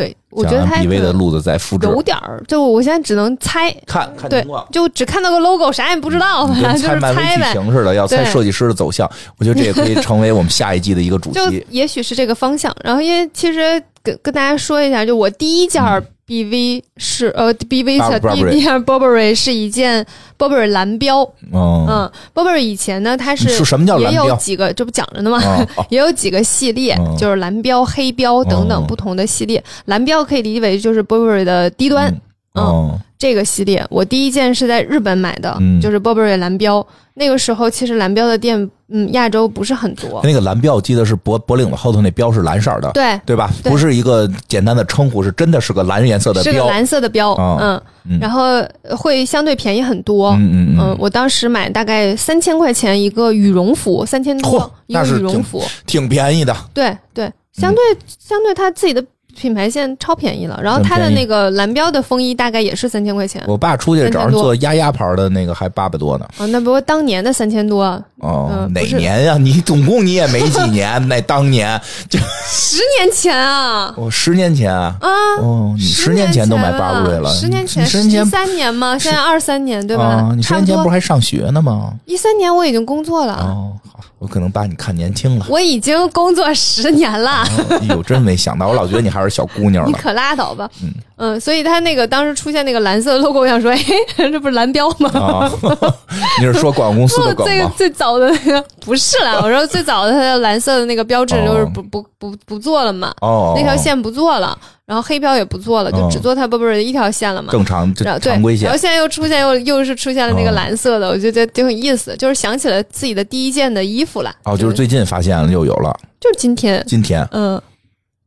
[0.00, 4.42] 对我觉得它 BV 的路子在复制，有点儿，就我现在只能猜，看看对。，
[4.72, 7.42] 就只看到个 logo，啥也不知道，你跟反 正就是猜漫威剧。
[7.52, 11.64] 情似的，要猜对设计师的走向，我觉得这也可以成为我们下一季的一个主 就题。
[11.68, 12.74] 也许是这个方向。
[12.82, 20.06] 然后，因为其实跟跟大家说一下，就我第一件嗯 BV 是、呃 BV 的 Burberry 第一件 Burberry 是一件
[20.38, 21.22] Burberry 蓝标，
[21.52, 25.40] 嗯，嗯，Burberry 以前呢它是是什么叫蓝标也有几个，这不讲着呢吗？
[25.90, 29.62] 也有几个系列，嗯就是蓝标、黑标等等哦不同的系列。
[29.86, 32.08] 蓝标可以理解为就是 Burberry 的低端。
[32.12, 32.20] 嗯
[32.54, 36.84] 哦，这个系列，我第一件是在日本买的，嗯就是 Burberry 蓝标。
[37.14, 40.20] 那个时候其实蓝标的店，嗯，亚洲不是很多。
[40.22, 43.50] 那个蓝标，我记得是脖脖领子后头那标是蓝色的，对，对吧？
[43.62, 46.52] 对不是一个简单的称呼，是真的是个蓝颜色的标。
[46.52, 48.62] 是个蓝色的标，哦嗯，嗯然后
[48.96, 50.30] 会相对便宜很多。
[50.32, 56.54] 嗯嗯嗯，我当时买大概三千块钱一个羽绒服，三千嚯多一个羽绒服，挺便宜的。
[56.74, 59.04] 对对，相对、相对它自己的
[59.36, 60.58] 品牌线超便宜了。
[60.62, 66.26] 然后它的那个蓝标的风衣大概也是三千块钱，我爸出去找人做鸭鸭牌的那个还八百多呢。
[66.38, 67.82] 啊，那不过当年的三千多，
[68.18, 69.36] 哦，哪年呀？
[69.38, 73.92] 你总共你也没几年，那当年就 十年前啊。
[73.96, 75.08] 我十年前啊，啊，
[75.40, 78.98] 哦，你十年年前都买了巴布瑞了，十年前，你十年前三年吗？
[78.98, 80.04] 现在二三年对吧？
[80.04, 80.90] 啊，你十年前不是。
[80.90, 81.92] 还上学呢吗？
[82.04, 85.46] 一三年我已经工作了，哦，好，我可能把你看年轻了。
[85.48, 87.42] 我已经工作十年了。
[87.42, 89.88] 哦哎呦，真没想到，我老觉得你还是小姑娘呢。
[89.90, 93.78] 你可拉倒吧，嗯嗯所以他那个当时出现那个蓝色的 logo，我想说，哎，
[94.30, 95.10] 这不是蓝标吗？
[95.18, 95.50] 啊，
[96.38, 97.72] 你是说广告公司的梗吗？
[97.76, 104.56] 最最早的那个不是啦，我说最早的它的蓝色的那个标志就是哦不不不不做了嘛，哦，那条线不做了，
[104.90, 107.52] 然后黑标也不做了，就哦只做它 Burberry 的一条线了嘛。
[107.52, 108.64] 正常这然后对常规，线。
[108.64, 114.34] 然后现在又出现又又是出现了那个哦蓝色的，我觉得挺有意思，就是想起了自己的第一件的衣服了。
[114.42, 117.24] 哦，就是最近发现了又有了，就是今天，今天。
[117.30, 117.62] 嗯，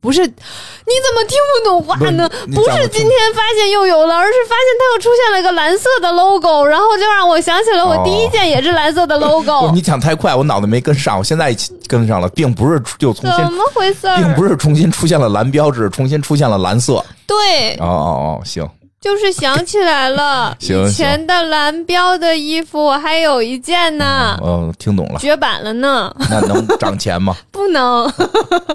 [0.04, 2.28] 不是，你怎么听不懂话呢？
[2.28, 11.56] 不不是今天发现又有了，而是发现它又出现了个蓝色的 logo，然后就让我想起了我第一件也是蓝色的 logo，、 是你讲太快，我脑子没跟上，我现在
[11.88, 14.06] 跟上了，并不是就重新怎，么回事？
[14.18, 17.02] 并不是重新出现了蓝标志，重新出现了蓝色。
[17.26, 18.68] 对，哦哦哦，行，
[19.04, 27.36] 就是想起来了，行以前的蓝标的衣服我还有一件呢，哦，听懂了，绝版了呢，那能涨钱吗？
[27.52, 28.10] 不能。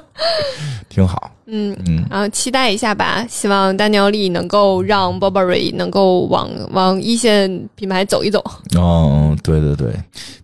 [0.88, 1.32] 挺好。
[1.52, 8.44] 嗯嗯，然后期待一下吧，希望丹尼奥利能够让 Burberry 能够往往一线品牌走一走，
[8.76, 9.94] 哦，对对对，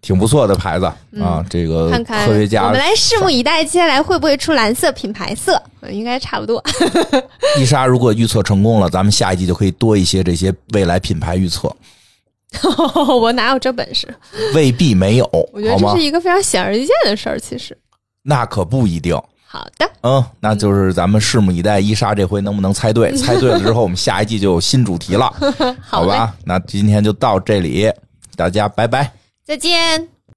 [0.01, 0.85] 挺不错的牌子
[1.21, 5.61] 啊，这个嗯看看科学家我们来拭目以待，接下来会不会出蓝色品牌色？
[5.81, 6.63] 呃应该差不多。
[7.59, 11.71] 伊莎如果预测成功了，咱们下一季就可以多一些这些未来品牌预测，
[13.21, 14.07] 我哪有这本事？
[14.55, 16.01] 未必没有，我觉得这是？
[16.03, 17.39] 一个非常显而易见的事儿。
[17.39, 17.77] 其实，
[18.23, 19.15] 那可不一定。
[19.47, 23.15] 好的，嗯，那就是咱们拭目以待，伊莎这回能不能猜对？
[23.15, 25.33] 猜对了之后，我们下一季就有新主题了，
[25.81, 26.33] 好嘞，吧？
[26.43, 27.91] 那今天就到这里，
[28.35, 29.11] 大家拜拜。
[29.45, 30.14] 再见。